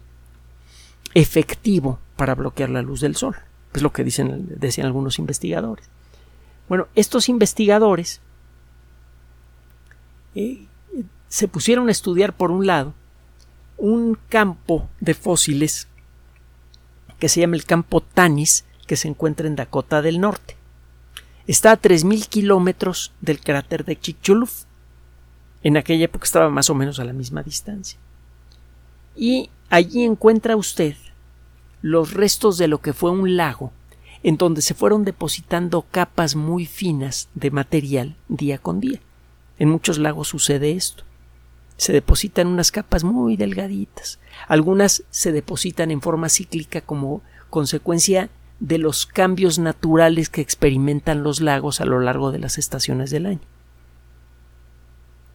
efectivo 1.13 1.99
para 2.15 2.36
bloquear 2.36 2.69
la 2.69 2.82
luz 2.82 3.01
del 3.01 3.15
sol. 3.15 3.36
Es 3.73 3.82
lo 3.82 3.93
que 3.93 4.03
dicen, 4.03 4.47
decían 4.60 4.88
algunos 4.88 5.19
investigadores. 5.19 5.89
Bueno, 6.67 6.88
estos 6.95 7.30
investigadores 7.30 8.21
eh, 10.36 10.65
se 11.27 11.47
pusieron 11.47 11.88
a 11.88 11.91
estudiar, 11.91 12.36
por 12.36 12.51
un 12.51 12.65
lado, 12.65 12.93
un 13.77 14.17
campo 14.30 14.89
de 14.99 15.13
fósiles 15.13 15.88
que 17.19 17.30
se 17.30 17.41
llama 17.41 17.56
el 17.56 17.65
campo 17.65 18.01
Tanis, 18.01 18.65
que 18.86 18.95
se 18.95 19.08
encuentra 19.08 19.47
en 19.47 19.56
Dakota 19.56 20.01
del 20.01 20.19
Norte. 20.19 20.56
Está 21.47 21.71
a 21.71 21.82
3.000 21.82 22.27
kilómetros 22.27 23.13
del 23.21 23.39
cráter 23.39 23.86
de 23.86 23.99
Chicxulub. 23.99 24.49
En 25.63 25.77
aquella 25.77 26.06
época 26.06 26.25
estaba 26.25 26.49
más 26.49 26.69
o 26.69 26.75
menos 26.75 26.99
a 26.99 27.06
la 27.06 27.13
misma 27.13 27.41
distancia. 27.43 27.99
Y 29.15 29.49
allí 29.69 30.03
encuentra 30.03 30.56
usted 30.56 30.95
los 31.82 32.13
restos 32.13 32.58
de 32.58 32.67
lo 32.67 32.80
que 32.80 32.93
fue 32.93 33.12
un 33.12 33.38
lago, 33.38 33.71
en 34.23 34.38
donde 34.38 34.62
se 34.62 34.73
fueron 34.73 35.06
depositando 35.06 35.86
capas 35.89 36.36
muy 36.36 36.65
finas 36.65 37.30
de 37.36 37.51
material 37.51 38.15
día 38.27 38.58
con 38.58 38.80
día. 38.80 38.99
En 39.60 39.69
muchos 39.69 39.97
lagos 39.97 40.27
sucede 40.27 40.71
esto. 40.71 41.03
Se 41.77 41.93
depositan 41.93 42.47
unas 42.47 42.71
capas 42.71 43.03
muy 43.03 43.38
delgaditas. 43.38 44.19
Algunas 44.47 45.03
se 45.10 45.32
depositan 45.32 45.91
en 45.91 46.01
forma 46.01 46.30
cíclica 46.30 46.82
como 46.82 47.21
consecuencia 47.49 48.30
de 48.60 48.80
los 48.80 49.06
cambios 49.06 49.60
naturales 49.60 50.30
que 50.30 50.41
experimentan 50.41 51.23
los 51.23 51.41
lagos 51.41 51.80
a 51.80 51.86
lo 51.86 51.99
largo 51.99 52.32
de 52.32 52.39
las 52.39 52.58
estaciones 52.58 53.12
del 53.12 53.27
año. 53.27 53.41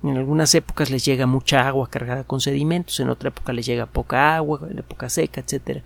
En 0.02 0.16
algunas 0.16 0.52
épocas 0.56 0.90
les 0.90 1.04
llega 1.04 1.26
mucha 1.26 1.68
agua 1.68 1.88
cargada 1.88 2.24
con 2.24 2.40
sedimentos, 2.40 2.98
en 2.98 3.08
otra 3.08 3.28
época 3.28 3.52
les 3.52 3.66
llega 3.66 3.86
poca 3.86 4.34
agua, 4.34 4.60
en 4.68 4.80
época 4.80 5.08
seca, 5.08 5.40
etc. 5.40 5.82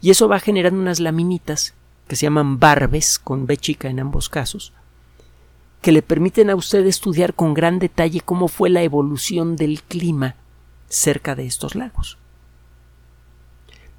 Y 0.00 0.10
eso 0.10 0.26
va 0.26 0.40
generando 0.40 0.80
unas 0.80 1.00
laminitas 1.00 1.74
que 2.08 2.16
se 2.16 2.26
llaman 2.26 2.58
barbes, 2.58 3.18
con 3.18 3.46
B 3.46 3.56
chica 3.56 3.88
en 3.88 4.00
ambos 4.00 4.28
casos, 4.28 4.72
que 5.80 5.92
le 5.92 6.02
permiten 6.02 6.50
a 6.50 6.56
usted 6.56 6.84
estudiar 6.86 7.34
con 7.34 7.54
gran 7.54 7.78
detalle 7.78 8.20
cómo 8.20 8.48
fue 8.48 8.70
la 8.70 8.82
evolución 8.82 9.54
del 9.54 9.82
clima 9.82 10.34
cerca 10.88 11.36
de 11.36 11.46
estos 11.46 11.74
lagos. 11.74 12.18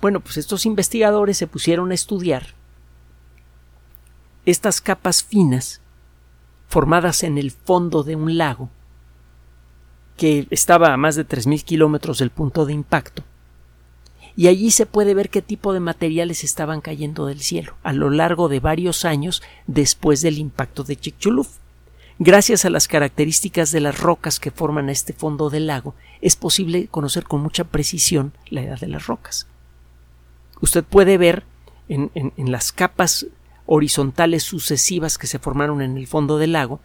Bueno, 0.02 0.20
pues 0.20 0.38
estos 0.38 0.66
investigadores 0.66 1.38
se 1.38 1.48
pusieron 1.48 1.92
a 1.92 1.94
estudiar 1.94 2.56
estas 4.46 4.82
capas 4.82 5.24
finas 5.24 5.82
formadas 6.68 7.24
en 7.24 7.38
el 7.38 7.52
fondo 7.52 8.04
de 8.04 8.16
un 8.16 8.38
lago 8.38 8.70
que 10.18 10.48
estaba 10.50 10.94
a 10.94 10.98
más 10.98 11.16
de 11.16 11.26
3.000 11.26 11.64
kilómetros 11.64 12.20
del 12.20 12.30
punto 12.30 12.66
de 12.66 12.74
impacto. 12.74 13.24
Y 14.36 14.48
allí 14.48 14.72
se 14.72 14.86
puede 14.86 15.14
ver 15.14 15.30
qué 15.30 15.42
tipo 15.42 15.74
de 15.74 15.80
materiales 15.80 16.44
estaban 16.44 16.82
cayendo 16.82 17.26
del 17.26 17.42
cielo 17.42 17.76
a 17.84 17.94
lo 17.94 18.10
largo 18.10 18.48
de 18.50 18.60
varios 18.60 19.06
años 19.06 19.42
después 19.68 20.22
del 20.22 20.38
impacto 20.38 20.84
de 20.84 20.96
Chicxulub. 20.96 21.48
Gracias 22.20 22.66
a 22.66 22.70
las 22.70 22.88
características 22.88 23.72
de 23.72 23.80
las 23.80 24.00
rocas 24.00 24.40
que 24.40 24.52
forman 24.52 24.90
este 24.90 25.14
fondo 25.14 25.50
del 25.50 25.68
lago, 25.68 25.96
es 26.20 26.36
posible 26.36 26.88
conocer 26.88 27.24
con 27.24 27.42
mucha 27.42 27.64
precisión 27.64 28.34
la 28.50 28.62
edad 28.62 28.80
de 28.80 28.88
las 28.88 29.08
rocas. 29.08 29.48
Usted 30.60 30.84
puede 30.84 31.18
ver 31.18 31.44
en, 31.88 32.12
en 32.14 32.52
las 32.52 32.74
capas 32.74 33.28
horizontales 33.66 34.44
sucesivas 34.44 35.18
que 35.18 35.28
se 35.28 35.40
formaron 35.40 35.82
en 35.82 35.96
el 35.96 36.08
fondo 36.08 36.38
del 36.38 36.52
lago, 36.52 36.82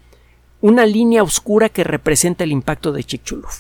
una 0.61 0.87
línea 0.87 1.22
oscura 1.22 1.68
que 1.68 1.83
representa 1.83 2.44
el 2.44 2.52
impacto 2.52 2.92
de 2.92 3.02
Chicxulub. 3.02 3.50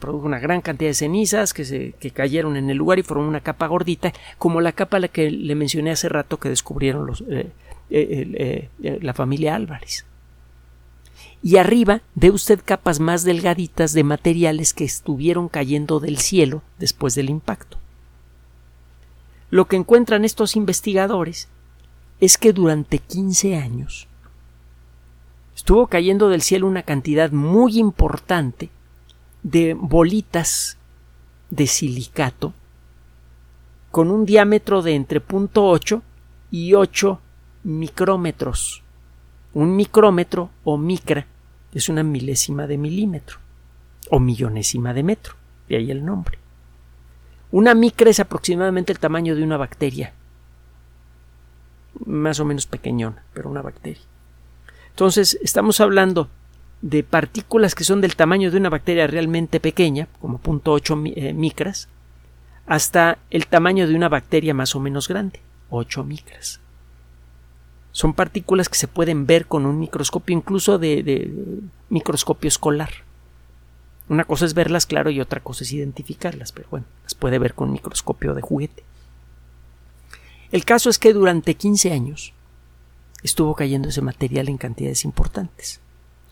Produjo 0.00 0.26
una 0.26 0.40
gran 0.40 0.62
cantidad 0.62 0.90
de 0.90 0.94
cenizas 0.94 1.54
que, 1.54 1.64
se, 1.64 1.92
que 2.00 2.10
cayeron 2.10 2.56
en 2.56 2.70
el 2.70 2.76
lugar 2.76 2.98
y 2.98 3.02
formó 3.02 3.28
una 3.28 3.40
capa 3.40 3.68
gordita, 3.68 4.12
como 4.38 4.60
la 4.60 4.72
capa 4.72 4.96
a 4.96 5.00
la 5.00 5.08
que 5.08 5.30
le 5.30 5.54
mencioné 5.54 5.92
hace 5.92 6.08
rato 6.08 6.38
que 6.38 6.48
descubrieron 6.48 7.06
los, 7.06 7.22
eh, 7.28 7.52
eh, 7.90 8.68
eh, 8.82 8.98
la 9.02 9.14
familia 9.14 9.54
Álvarez. 9.54 10.06
Y 11.42 11.56
arriba 11.56 12.02
ve 12.14 12.30
usted 12.30 12.60
capas 12.64 13.00
más 13.00 13.24
delgaditas 13.24 13.92
de 13.92 14.04
materiales 14.04 14.74
que 14.74 14.84
estuvieron 14.84 15.48
cayendo 15.48 16.00
del 16.00 16.18
cielo 16.18 16.62
después 16.78 17.14
del 17.14 17.30
impacto. 17.30 17.78
Lo 19.50 19.66
que 19.66 19.76
encuentran 19.76 20.24
estos 20.24 20.54
investigadores 20.56 21.48
es 22.20 22.38
que 22.38 22.52
durante 22.52 22.98
15 22.98 23.56
años 23.56 24.06
estuvo 25.56 25.88
cayendo 25.88 26.28
del 26.28 26.42
cielo 26.42 26.66
una 26.66 26.82
cantidad 26.82 27.32
muy 27.32 27.78
importante 27.78 28.70
de 29.42 29.74
bolitas 29.74 30.78
de 31.50 31.66
silicato 31.66 32.54
con 33.90 34.10
un 34.10 34.24
diámetro 34.24 34.82
de 34.82 34.94
entre 34.94 35.20
0.8 35.20 36.02
y 36.50 36.74
8 36.74 37.20
micrómetros. 37.64 38.82
Un 39.52 39.74
micrómetro 39.74 40.50
o 40.64 40.76
micra 40.76 41.26
es 41.72 41.88
una 41.88 42.02
milésima 42.02 42.66
de 42.66 42.78
milímetro 42.78 43.38
o 44.10 44.20
millonésima 44.20 44.92
de 44.94 45.02
metro, 45.02 45.34
de 45.68 45.76
ahí 45.76 45.90
el 45.90 46.04
nombre. 46.04 46.38
Una 47.52 47.74
micra 47.74 48.10
es 48.10 48.20
aproximadamente 48.20 48.92
el 48.92 49.00
tamaño 49.00 49.34
de 49.34 49.42
una 49.42 49.56
bacteria. 49.56 50.12
Más 52.06 52.38
o 52.38 52.44
menos 52.44 52.66
pequeñona, 52.66 53.24
pero 53.34 53.50
una 53.50 53.62
bacteria. 53.62 54.02
Entonces, 54.90 55.38
estamos 55.42 55.80
hablando 55.80 56.28
de 56.82 57.02
partículas 57.02 57.74
que 57.74 57.84
son 57.84 58.00
del 58.00 58.16
tamaño 58.16 58.50
de 58.50 58.56
una 58.56 58.70
bacteria 58.70 59.06
realmente 59.06 59.60
pequeña, 59.60 60.08
como 60.20 60.40
0.8 60.40 61.12
eh, 61.14 61.32
micras, 61.32 61.88
hasta 62.66 63.18
el 63.30 63.46
tamaño 63.46 63.86
de 63.86 63.94
una 63.94 64.08
bacteria 64.08 64.54
más 64.54 64.74
o 64.74 64.80
menos 64.80 65.08
grande, 65.08 65.40
8 65.70 66.04
micras. 66.04 66.60
Son 67.92 68.14
partículas 68.14 68.68
que 68.68 68.78
se 68.78 68.88
pueden 68.88 69.26
ver 69.26 69.46
con 69.46 69.66
un 69.66 69.78
microscopio, 69.78 70.36
incluso 70.36 70.78
de 70.78 71.60
microscopio 71.88 72.48
escolar. 72.48 72.90
Una 74.08 74.24
cosa 74.24 74.44
es 74.44 74.54
verlas, 74.54 74.86
claro, 74.86 75.10
y 75.10 75.20
otra 75.20 75.40
cosa 75.40 75.62
es 75.62 75.72
identificarlas, 75.72 76.50
pero 76.50 76.68
bueno, 76.68 76.86
las 77.04 77.14
puede 77.14 77.38
ver 77.38 77.54
con 77.54 77.68
un 77.68 77.74
microscopio 77.74 78.34
de 78.34 78.42
juguete. 78.42 78.82
El 80.50 80.64
caso 80.64 80.90
es 80.90 80.98
que 80.98 81.12
durante 81.12 81.54
15 81.54 81.92
años 81.92 82.32
estuvo 83.22 83.54
cayendo 83.54 83.88
ese 83.88 84.02
material 84.02 84.48
en 84.48 84.58
cantidades 84.58 85.04
importantes. 85.04 85.80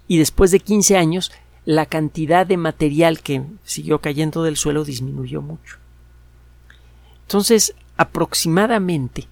Y 0.09 0.19
después 0.19 0.51
de 0.51 0.61
15 0.61 0.97
años, 0.97 1.31
la 1.67 1.85
cantidad 1.85 2.47
de 2.47 2.57
material 2.57 3.21
que 3.21 3.43
siguió 3.63 4.01
cayendo 4.01 4.43
del 4.43 4.57
suelo 4.57 4.85
disminuyó 4.85 5.43
mucho. 5.43 5.77
Entonces, 7.23 7.75
aproximadamente, 7.99 9.29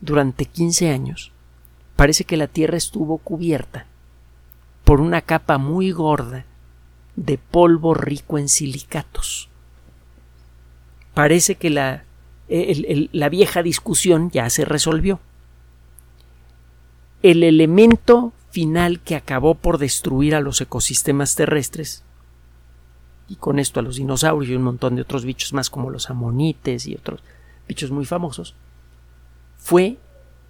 durante 0.00 0.46
15 0.46 0.90
años, 0.90 1.30
parece 1.94 2.24
que 2.24 2.36
la 2.36 2.48
Tierra 2.48 2.76
estuvo 2.76 3.18
cubierta 3.18 3.86
por 4.82 5.00
una 5.00 5.22
capa 5.22 5.58
muy 5.58 5.92
gorda 5.92 6.44
de 7.14 7.38
polvo 7.38 7.94
rico 7.94 8.36
en 8.36 8.48
silicatos. 8.48 9.48
Parece 11.14 11.54
que 11.54 11.70
la, 11.70 12.04
la 12.48 13.28
vieja 13.28 13.62
discusión 13.62 14.30
ya 14.32 14.50
se 14.50 14.64
resolvió. 14.64 15.20
El 17.22 17.44
elemento 17.44 18.32
final 18.54 19.00
que 19.00 19.16
acabó 19.16 19.56
por 19.56 19.78
destruir 19.78 20.36
a 20.36 20.40
los 20.40 20.60
ecosistemas 20.60 21.34
terrestres, 21.34 22.04
y 23.28 23.34
con 23.34 23.58
esto 23.58 23.80
a 23.80 23.82
los 23.82 23.96
dinosaurios 23.96 24.48
y 24.48 24.54
un 24.54 24.62
montón 24.62 24.94
de 24.94 25.02
otros 25.02 25.24
bichos 25.24 25.52
más 25.52 25.70
como 25.70 25.90
los 25.90 26.08
amonites 26.08 26.86
y 26.86 26.94
otros 26.94 27.20
bichos 27.66 27.90
muy 27.90 28.04
famosos, 28.04 28.54
fue 29.58 29.98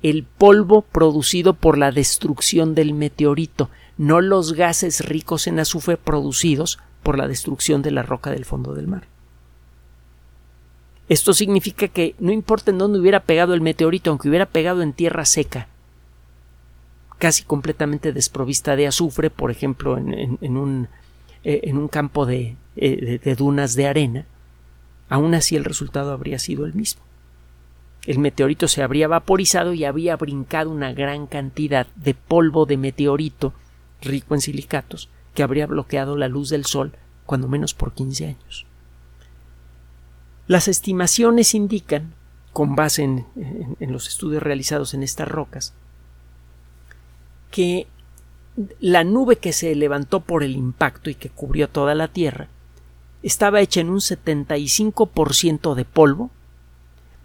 el 0.02 0.24
polvo 0.24 0.82
producido 0.82 1.54
por 1.54 1.78
la 1.78 1.92
destrucción 1.92 2.74
del 2.74 2.92
meteorito, 2.92 3.70
no 3.96 4.20
los 4.20 4.52
gases 4.52 5.02
ricos 5.02 5.46
en 5.46 5.58
azufre 5.58 5.96
producidos 5.96 6.78
por 7.02 7.16
la 7.16 7.26
destrucción 7.26 7.80
de 7.80 7.90
la 7.90 8.02
roca 8.02 8.30
del 8.30 8.44
fondo 8.44 8.74
del 8.74 8.86
mar. 8.86 9.08
Esto 11.08 11.32
significa 11.32 11.88
que 11.88 12.16
no 12.18 12.32
importa 12.32 12.70
en 12.70 12.76
dónde 12.76 12.98
hubiera 12.98 13.20
pegado 13.20 13.54
el 13.54 13.62
meteorito, 13.62 14.10
aunque 14.10 14.28
hubiera 14.28 14.44
pegado 14.44 14.82
en 14.82 14.92
tierra 14.92 15.24
seca, 15.24 15.68
casi 17.18 17.44
completamente 17.44 18.12
desprovista 18.12 18.76
de 18.76 18.86
azufre, 18.86 19.30
por 19.30 19.50
ejemplo, 19.50 19.96
en, 19.96 20.56
un, 20.56 20.88
eh, 21.44 21.60
en 21.64 21.78
un, 21.78 21.88
campo 21.88 22.28
eh, 22.28 22.56
de, 22.76 23.18
de 23.18 23.34
dunas 23.34 23.74
de 23.74 23.86
arena, 23.86 24.26
aún 25.08 25.34
así 25.34 25.56
el 25.56 25.64
resultado 25.64 26.12
habría 26.12 26.38
sido 26.38 26.66
el 26.66 26.74
mismo 26.74 27.02
el 28.06 28.18
meteorito 28.18 28.68
se 28.68 28.82
habría 28.82 29.08
vaporizado 29.08 29.72
y 29.72 29.84
había 29.84 30.16
brincado 30.16 30.70
una 30.70 30.92
gran 30.92 31.26
cantidad 31.26 31.86
de 31.96 32.14
polvo 32.14 32.66
de 32.66 32.76
meteorito 32.76 33.54
rico 34.02 34.34
en 34.34 34.40
silicatos 34.40 35.08
que 35.34 35.42
habría 35.42 35.66
bloqueado 35.66 36.16
la 36.16 36.28
luz 36.28 36.50
del 36.50 36.66
Sol 36.66 36.92
cuando 37.24 37.48
menos 37.48 37.72
por 37.72 37.92
15 37.92 38.26
años. 38.26 38.66
Las 40.46 40.68
estimaciones 40.68 41.54
indican, 41.54 42.12
con 42.52 42.76
base 42.76 43.02
en, 43.02 43.26
los 43.80 44.06
estudios 44.08 44.42
realizados 44.42 44.92
en 44.92 45.02
estas 45.02 45.26
rocas, 45.26 45.72
que 47.54 47.86
la 48.80 49.04
nube 49.04 49.36
que 49.36 49.52
se 49.52 49.72
levantó 49.76 50.18
por 50.18 50.42
el 50.42 50.56
impacto 50.56 51.08
y 51.08 51.14
que 51.14 51.28
cubrió 51.28 51.68
toda 51.68 51.94
la 51.94 52.08
Tierra 52.08 52.48
estaba 53.22 53.60
hecha 53.60 53.80
en 53.80 53.90
un 53.90 54.00
75% 54.00 55.74
de 55.76 55.84
polvo, 55.84 56.32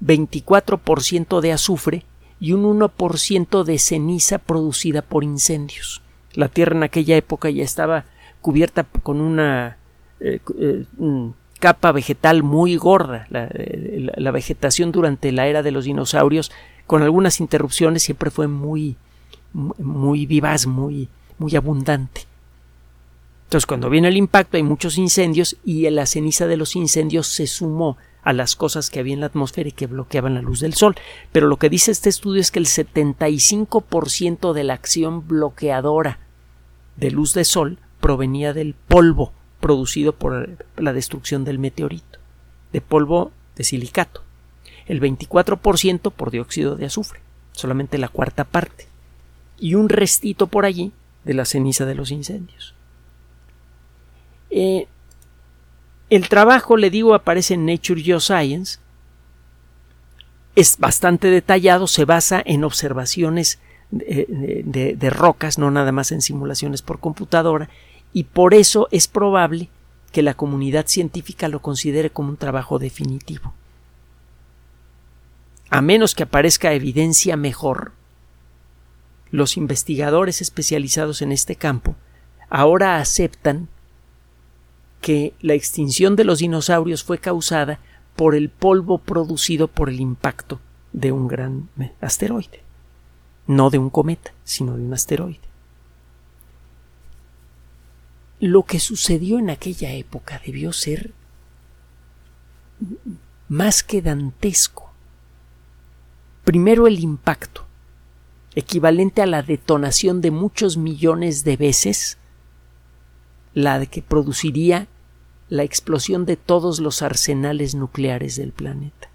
24% 0.06 1.42
de 1.42 1.52
azufre 1.52 2.06
y 2.39 2.52
un 2.52 2.80
1% 2.80 3.63
de 3.63 3.80
ceniza 3.80 4.38
producida 4.38 5.02
por 5.02 5.24
incendios. 5.24 6.04
La 6.36 6.48
Tierra 6.48 6.76
en 6.76 6.84
aquella 6.84 7.18
época 7.18 7.50
ya 7.50 7.63
estaba 7.63 8.06
cubierta 8.39 8.84
con 8.84 9.20
una 9.20 9.78
eh, 10.20 10.39
eh, 10.60 10.86
capa 11.60 11.92
vegetal 11.92 12.44
muy 12.44 12.76
gorda. 12.76 13.26
Eh, 13.32 14.12
la, 14.15 14.30
vegetación 14.30 14.92
durante 14.92 15.32
la 15.32 15.48
era 15.48 15.63
de 15.63 15.72
los 15.72 15.86
dinosaurios, 15.86 16.52
con 16.86 17.02
algunas 17.02 17.39
interrupciones, 17.39 18.04
siempre 18.04 18.30
fue 18.30 18.48
muy, 18.48 18.96
muy 19.54 20.26
vivaz, 20.26 20.68
muy, 20.68 21.10
muy 21.38 21.56
abundante. 21.56 22.22
Entonces, 23.46 23.66
cuando 23.66 23.90
viene 23.90 24.10
el 24.10 24.18
impacto, 24.18 24.58
hay 24.58 24.64
muchos 24.64 24.98
incendios 24.98 25.58
y 25.66 25.90
la 25.90 26.06
ceniza 26.06 26.46
de 26.46 26.58
los 26.58 26.76
incendios 26.76 27.28
se 27.28 27.48
sumó 27.48 27.98
a 28.22 28.34
las 28.34 28.56
cosas 28.56 28.90
que 28.90 29.00
había 29.00 29.14
en 29.14 29.22
la 29.22 29.28
atmósfera 29.28 29.70
y 29.70 29.72
que 29.72 29.88
bloqueaban 29.88 30.36
la 30.36 30.42
luz 30.42 30.60
del 30.60 30.76
sol. 30.76 30.96
Pero 31.32 31.48
lo 31.48 31.58
que 31.58 31.70
dice 31.70 31.90
este 31.90 32.10
estudio 32.10 32.42
es 32.42 32.52
que 32.52 32.60
el 32.60 32.68
75% 32.68 34.54
de 34.54 34.64
la 34.64 34.74
acción 34.76 35.28
bloqueadora 35.28 36.20
de 36.96 37.12
luz 37.12 37.34
de 37.34 37.46
sol 37.46 37.80
provenía 38.00 38.54
del 38.54 38.76
polvo 38.76 39.34
producido 39.60 40.14
por 40.14 40.58
la 40.78 40.94
destrucción 40.94 41.44
del 41.44 41.60
meteorito, 41.60 42.20
de 42.72 42.82
polvo 42.82 43.32
de 43.56 43.64
silicato, 43.64 44.22
el 44.86 45.02
24% 45.02 46.12
por 46.12 46.32
dióxido 46.32 46.76
de 46.76 46.86
azufre, 46.86 47.22
solamente 47.52 47.98
la 47.98 48.10
cuarta 48.10 48.44
parte, 48.44 48.88
y 49.60 49.76
un 49.76 49.89
restito 49.89 50.48
por 50.48 50.65
allí 50.65 50.91
de 51.24 51.34
la 51.34 51.45
ceniza 51.45 51.86
de 51.86 51.95
los 51.95 52.12
incendios. 52.12 52.74
Eh, 54.50 54.88
el 56.10 56.28
trabajo, 56.28 56.78
le 56.78 56.89
digo, 56.89 57.13
aparece 57.13 57.54
en 57.54 57.65
Nature 57.65 58.02
Geoscience. 58.02 58.80
Es 60.56 60.78
bastante 60.78 61.30
detallado, 61.30 61.88
se 61.88 62.06
basa 62.06 62.41
en 62.43 62.63
observaciones 62.63 63.60
de, 63.91 65.10
rocas, 65.12 65.58
no 65.58 65.72
nada 65.72 65.91
más 65.91 66.12
en 66.12 66.22
simulaciones 66.22 66.82
por 66.82 67.00
computadora, 67.00 67.69
y 68.13 68.26
por 68.26 68.54
eso 68.54 68.88
es 68.91 69.08
probable 69.08 69.69
que 70.12 70.24
la 70.24 70.34
comunidad 70.34 70.88
científica 70.88 71.48
lo 71.48 71.62
considere 71.62 72.10
como 72.10 72.30
un 72.30 72.38
trabajo 72.38 72.80
definitivo. 72.80 73.54
A 75.69 75.82
menos 75.82 76.15
que 76.15 76.24
aparezca 76.24 76.74
evidencia 76.74 77.38
mejor, 77.38 77.91
los 79.32 79.58
investigadores 79.58 80.42
especializados 80.42 81.22
en 81.22 81.32
este 81.32 81.56
campo 81.56 81.96
ahora 82.50 82.98
aceptan 82.98 83.70
que 85.02 85.34
la 85.39 85.54
extinción 85.54 86.15
de 86.15 86.24
los 86.24 86.39
dinosaurios 86.39 87.04
fue 87.04 87.20
causada 87.20 87.80
por 88.15 88.36
el 88.36 88.50
polvo 88.50 88.98
producido 88.98 89.68
por 89.68 89.89
el 89.89 90.00
impacto 90.00 90.60
de 90.92 91.12
un 91.12 91.28
gran 91.28 91.70
asteroide. 92.02 92.63
No 93.48 93.70
de 93.70 93.78
un 93.78 93.89
cometa, 93.89 94.34
sino 94.44 94.76
de 94.76 94.84
un 94.84 94.94
asteroide. 94.94 95.39
Lo 98.39 98.63
que 98.63 98.80
sucedió 98.80 99.39
en 99.39 99.50
aquella 99.50 99.94
época 99.94 100.42
debió 100.46 100.74
ser 100.74 101.12
más 103.48 103.84
que 103.84 104.02
dantesco. 104.02 104.92
Primero 106.44 106.88
el 106.88 107.00
impacto, 107.00 107.65
equivalente 108.56 109.22
a 109.22 109.26
la 109.26 109.42
detonación 109.44 110.22
de 110.22 110.32
muchos 110.32 110.78
millones 110.78 111.44
de 111.44 111.58
veces 111.58 112.18
la 113.54 113.86
que 113.86 114.02
produciría 114.02 114.88
la 115.50 115.64
explosión 115.64 116.26
de 116.26 116.38
todos 116.38 116.80
los 116.80 117.02
arsenales 117.02 117.76
nucleares 117.76 118.36
del 118.36 118.52
planeta. 118.52 119.10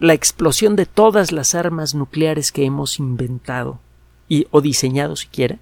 La 0.00 0.14
explosión 0.14 0.76
de 0.76 0.86
todas 0.86 1.32
las 1.32 1.54
armas 1.54 1.94
nucleares 1.94 2.52
que 2.52 2.64
hemos 2.64 2.98
inventado 2.98 3.80
y, 4.28 4.46
o 4.50 4.60
diseñado 4.60 5.16
siquiera 5.16 5.58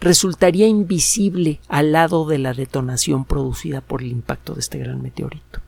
resultaría 0.00 0.66
invisible 0.66 1.60
al 1.68 1.92
lado 1.92 2.26
de 2.26 2.38
la 2.38 2.54
detonación 2.54 3.24
producida 3.24 3.80
por 3.80 4.02
el 4.02 4.10
impacto 4.10 4.54
de 4.54 4.60
este 4.60 4.78
gran 4.78 5.00
meteorito. 5.00 5.60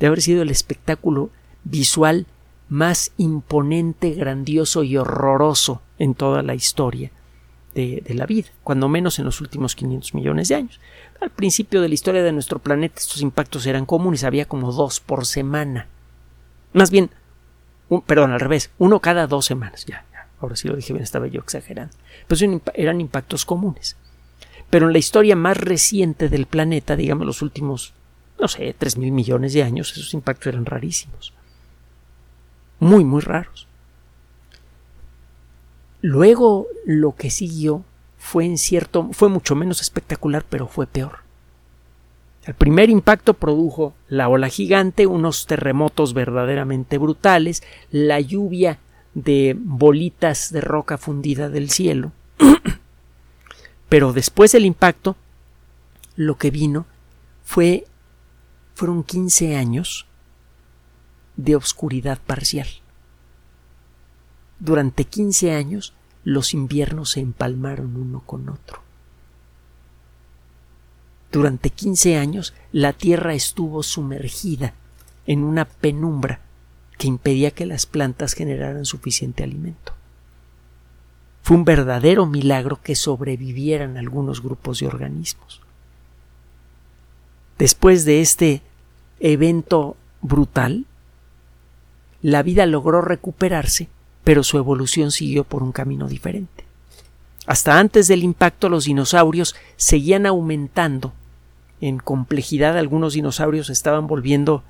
De 0.00 0.08
haber 0.08 0.20
sido 0.20 0.42
el 0.42 0.50
espectáculo 0.50 1.30
visual 1.62 2.26
más 2.68 3.12
imponente, 3.16 4.10
grandioso 4.12 4.82
y 4.82 4.96
horroroso 4.96 5.80
en 5.98 6.14
toda 6.14 6.42
la 6.42 6.54
historia 6.54 7.10
de, 7.74 8.02
la 8.14 8.26
vida, 8.26 8.48
cuando 8.64 8.88
menos 8.88 9.18
en 9.18 9.24
los 9.24 9.40
últimos 9.40 9.76
500 9.76 10.14
millones 10.14 10.48
de 10.48 10.56
años. 10.56 10.80
Al 11.20 11.30
principio 11.30 11.80
de 11.80 11.88
la 11.88 11.94
historia 11.94 12.22
de 12.22 12.32
nuestro 12.32 12.58
planeta 12.58 12.96
estos 12.98 13.20
impactos 13.22 13.66
eran 13.66 13.86
comunes, 13.86 14.24
había 14.24 14.46
como 14.46 14.72
dos 14.72 15.00
por 15.00 15.26
semana. 15.26 15.86
Más 16.72 16.90
bien, 16.90 17.10
perdón, 18.06 18.32
al 18.32 18.40
revés, 18.40 18.70
uno 18.78 19.00
cada 19.00 19.26
dos 19.26 19.46
semanas. 19.46 19.86
Ya, 19.86 20.04
ahora 20.40 20.56
sí 20.56 20.68
lo 20.68 20.76
dije 20.76 20.92
bien, 20.92 21.04
estaba 21.04 21.28
yo 21.28 21.40
exagerando. 21.40 21.94
Pues 22.26 22.44
eran 22.74 23.00
impactos 23.00 23.44
comunes. 23.44 23.96
Pero 24.70 24.86
en 24.86 24.92
la 24.92 24.98
historia 24.98 25.36
más 25.36 25.56
reciente 25.56 26.28
del 26.28 26.46
planeta, 26.46 26.96
digamos 26.96 27.26
los 27.26 27.42
últimos, 27.42 27.94
no 28.40 28.48
sé, 28.48 28.74
tres 28.76 28.98
mil 28.98 29.12
millones 29.12 29.52
de 29.52 29.62
años, 29.62 29.92
esos 29.92 30.12
impactos 30.14 30.48
eran 30.48 30.66
rarísimos. 30.66 31.32
Muy, 32.80 33.04
muy 33.04 33.20
raros. 33.20 33.66
Luego 36.00 36.66
lo 36.86 37.14
que 37.16 37.30
siguió 37.30 37.84
fue 38.18 38.44
en 38.44 38.58
cierto 38.58 39.08
fue 39.12 39.28
mucho 39.28 39.54
menos 39.54 39.80
espectacular, 39.80 40.44
pero 40.48 40.68
fue 40.68 40.86
peor. 40.86 41.20
El 42.44 42.54
primer 42.54 42.88
impacto 42.88 43.34
produjo 43.34 43.94
la 44.08 44.28
ola 44.28 44.48
gigante, 44.48 45.06
unos 45.06 45.46
terremotos 45.46 46.14
verdaderamente 46.14 46.96
brutales, 46.96 47.62
la 47.90 48.20
lluvia 48.20 48.78
de 49.12 49.54
bolitas 49.58 50.50
de 50.50 50.60
roca 50.60 50.96
fundida 50.96 51.50
del 51.50 51.68
cielo. 51.70 52.12
Pero 53.88 54.12
después 54.12 54.52
del 54.52 54.64
impacto, 54.64 55.16
lo 56.16 56.38
que 56.38 56.50
vino 56.50 56.86
fue 57.44 57.84
fueron 58.74 59.02
15 59.02 59.56
años 59.56 60.07
de 61.38 61.56
oscuridad 61.56 62.18
parcial. 62.18 62.66
Durante 64.58 65.04
15 65.04 65.52
años 65.52 65.94
los 66.24 66.52
inviernos 66.52 67.12
se 67.12 67.20
empalmaron 67.20 67.96
uno 67.96 68.22
con 68.26 68.50
otro. 68.50 68.82
Durante 71.30 71.70
15 71.70 72.18
años 72.18 72.54
la 72.72 72.92
Tierra 72.92 73.34
estuvo 73.34 73.82
sumergida 73.82 74.74
en 75.26 75.44
una 75.44 75.64
penumbra 75.64 76.40
que 76.98 77.06
impedía 77.06 77.52
que 77.52 77.66
las 77.66 77.86
plantas 77.86 78.34
generaran 78.34 78.84
suficiente 78.84 79.44
alimento. 79.44 79.92
Fue 81.42 81.56
un 81.56 81.64
verdadero 81.64 82.26
milagro 82.26 82.80
que 82.82 82.96
sobrevivieran 82.96 83.96
algunos 83.96 84.42
grupos 84.42 84.80
de 84.80 84.88
organismos. 84.88 85.62
Después 87.58 88.04
de 88.04 88.20
este 88.20 88.62
evento 89.20 89.96
brutal, 90.20 90.84
la 92.22 92.42
vida 92.42 92.66
logró 92.66 93.00
recuperarse 93.00 93.88
pero 94.28 94.44
su 94.44 94.58
evolución 94.58 95.10
siguió 95.10 95.44
por 95.44 95.62
un 95.62 95.72
camino 95.72 96.06
diferente. 96.06 96.66
Hasta 97.46 97.78
antes 97.78 98.08
del 98.08 98.22
impacto 98.22 98.68
los 98.68 98.84
dinosaurios 98.84 99.56
seguían 99.76 100.26
aumentando 100.26 101.14
en 101.80 101.98
complejidad. 101.98 102.76
Algunos 102.76 103.14
dinosaurios 103.14 103.70
estaban 103.70 104.06
volviendo 104.06 104.64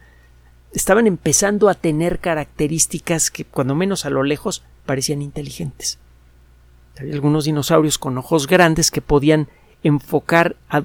estaban 0.72 1.08
empezando 1.08 1.68
a 1.68 1.74
tener 1.74 2.20
características 2.20 3.32
que, 3.32 3.44
cuando 3.44 3.74
menos 3.74 4.04
a 4.04 4.10
lo 4.10 4.22
lejos, 4.22 4.62
parecían 4.86 5.22
inteligentes. 5.22 5.98
Había 6.96 7.14
algunos 7.14 7.46
dinosaurios 7.46 7.98
con 7.98 8.16
ojos 8.16 8.46
grandes 8.46 8.92
que 8.92 9.00
podían 9.00 9.48
enfocar 9.82 10.54
a, 10.68 10.84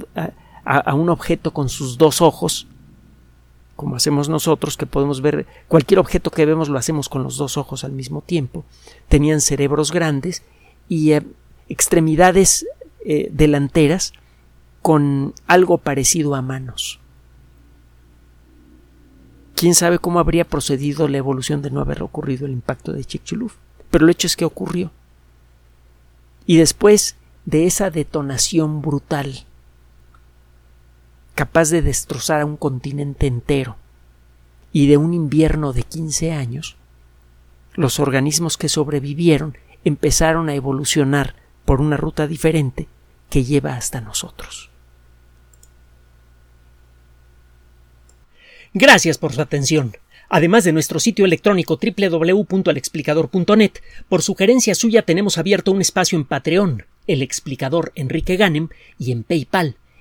a, 0.65 0.93
un 0.95 1.09
objeto 1.09 1.51
con 1.51 1.69
sus 1.69 1.99
dos 1.99 2.21
ojos 2.21 2.65
como 3.75 3.95
hacemos 3.95 4.29
nosotros, 4.29 4.77
que 4.77 4.85
podemos 4.85 5.21
ver 5.21 5.45
cualquier 5.67 5.99
objeto 5.99 6.31
que 6.31 6.45
vemos 6.45 6.69
lo 6.69 6.77
hacemos 6.77 7.09
con 7.09 7.23
los 7.23 7.37
dos 7.37 7.57
ojos 7.57 7.83
al 7.83 7.91
mismo 7.91 8.21
tiempo, 8.21 8.65
tenían 9.09 9.41
cerebros 9.41 9.91
grandes 9.91 10.43
y 10.87 11.13
eh, 11.13 11.23
extremidades 11.69 12.65
eh, 13.05 13.29
delanteras 13.31 14.13
con 14.81 15.33
algo 15.47 15.77
parecido 15.77 16.35
a 16.35 16.41
manos. 16.41 16.99
Quién 19.55 19.75
sabe 19.75 19.97
cómo 19.97 20.19
habría 20.19 20.45
procedido 20.45 21.07
la 21.07 21.17
evolución 21.17 21.61
de 21.61 21.71
no 21.71 21.79
haber 21.79 22.03
ocurrido 22.03 22.45
el 22.45 22.51
impacto 22.51 22.91
de 22.91 23.05
Chicxulub, 23.05 23.51
pero 23.89 24.05
el 24.05 24.11
hecho 24.11 24.27
es 24.27 24.35
que 24.35 24.45
ocurrió. 24.45 24.91
Y 26.45 26.57
después 26.57 27.15
de 27.45 27.65
esa 27.65 27.89
detonación 27.89 28.81
brutal 28.81 29.45
capaz 31.35 31.69
de 31.69 31.81
destrozar 31.81 32.41
a 32.41 32.45
un 32.45 32.57
continente 32.57 33.27
entero 33.27 33.77
y 34.71 34.87
de 34.87 34.97
un 34.97 35.13
invierno 35.13 35.73
de 35.73 35.83
15 35.83 36.31
años, 36.31 36.75
los 37.73 37.99
organismos 37.99 38.57
que 38.57 38.69
sobrevivieron 38.69 39.57
empezaron 39.83 40.49
a 40.49 40.55
evolucionar 40.55 41.35
por 41.65 41.81
una 41.81 41.97
ruta 41.97 42.27
diferente 42.27 42.87
que 43.29 43.43
lleva 43.43 43.75
hasta 43.75 44.01
nosotros. 44.01 44.69
Gracias 48.73 49.17
por 49.17 49.33
su 49.33 49.41
atención. 49.41 49.95
Además 50.29 50.63
de 50.63 50.71
nuestro 50.71 50.99
sitio 50.99 51.25
electrónico 51.25 51.79
www.alexplicador.net, 51.79 53.71
por 54.09 54.23
sugerencia 54.23 54.73
suya 54.73 55.03
tenemos 55.03 55.37
abierto 55.37 55.71
un 55.71 55.81
espacio 55.81 56.17
en 56.17 56.25
Patreon, 56.25 56.85
el 57.05 57.21
explicador 57.21 57.91
Enrique 57.93 58.35
Ganem, 58.35 58.69
y 58.97 59.11
en 59.11 59.23
PayPal, 59.23 59.77